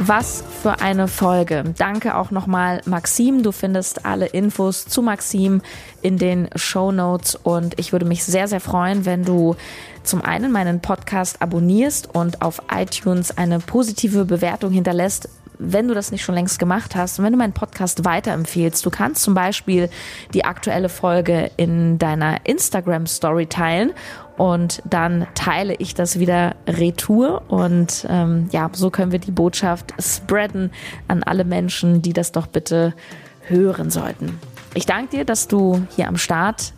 [0.00, 1.74] Was für eine Folge.
[1.76, 3.42] Danke auch nochmal Maxim.
[3.42, 5.60] Du findest alle Infos zu Maxim
[6.02, 9.54] in den Show Notes und ich würde mich sehr, sehr freuen, wenn du
[10.02, 15.28] zum einen meinen Podcast abonnierst und auf iTunes eine positive Bewertung hinterlässt,
[15.58, 18.84] wenn du das nicht schon längst gemacht hast und wenn du meinen Podcast weiterempfehlst.
[18.84, 19.90] Du kannst zum Beispiel
[20.34, 23.92] die aktuelle Folge in deiner Instagram Story teilen
[24.36, 29.92] und dann teile ich das wieder retour und ähm, ja, so können wir die Botschaft
[29.98, 30.70] spreaden
[31.08, 32.94] an alle Menschen, die das doch bitte
[33.42, 34.38] hören sollten.
[34.74, 36.72] Ich danke dir, dass du hier am Start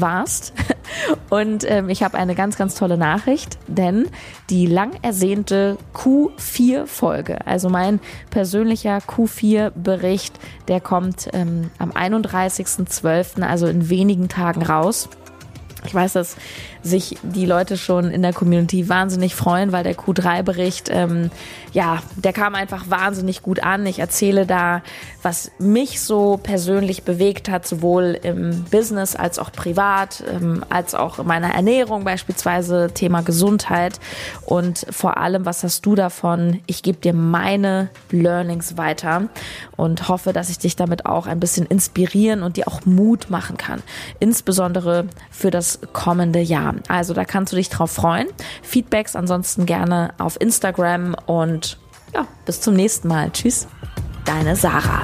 [0.00, 0.52] warst.
[1.30, 4.08] Und ähm, ich habe eine ganz, ganz tolle Nachricht, denn
[4.50, 10.38] die lang ersehnte Q4-Folge, also mein persönlicher Q4-Bericht,
[10.68, 15.08] der kommt ähm, am 31.12., also in wenigen Tagen raus.
[15.84, 16.36] Ich weiß, dass
[16.86, 21.30] sich die Leute schon in der Community wahnsinnig freuen, weil der Q3-Bericht, ähm,
[21.72, 23.84] ja, der kam einfach wahnsinnig gut an.
[23.86, 24.82] Ich erzähle da,
[25.22, 31.18] was mich so persönlich bewegt hat, sowohl im Business als auch privat, ähm, als auch
[31.18, 33.98] in meiner Ernährung beispielsweise, Thema Gesundheit
[34.44, 36.60] und vor allem, was hast du davon?
[36.66, 39.28] Ich gebe dir meine Learnings weiter
[39.76, 43.56] und hoffe, dass ich dich damit auch ein bisschen inspirieren und dir auch Mut machen
[43.56, 43.82] kann,
[44.20, 46.75] insbesondere für das kommende Jahr.
[46.88, 48.28] Also da kannst du dich drauf freuen.
[48.62, 51.78] Feedbacks ansonsten gerne auf Instagram und
[52.14, 53.30] ja, bis zum nächsten Mal.
[53.30, 53.66] Tschüss,
[54.24, 55.02] deine Sarah.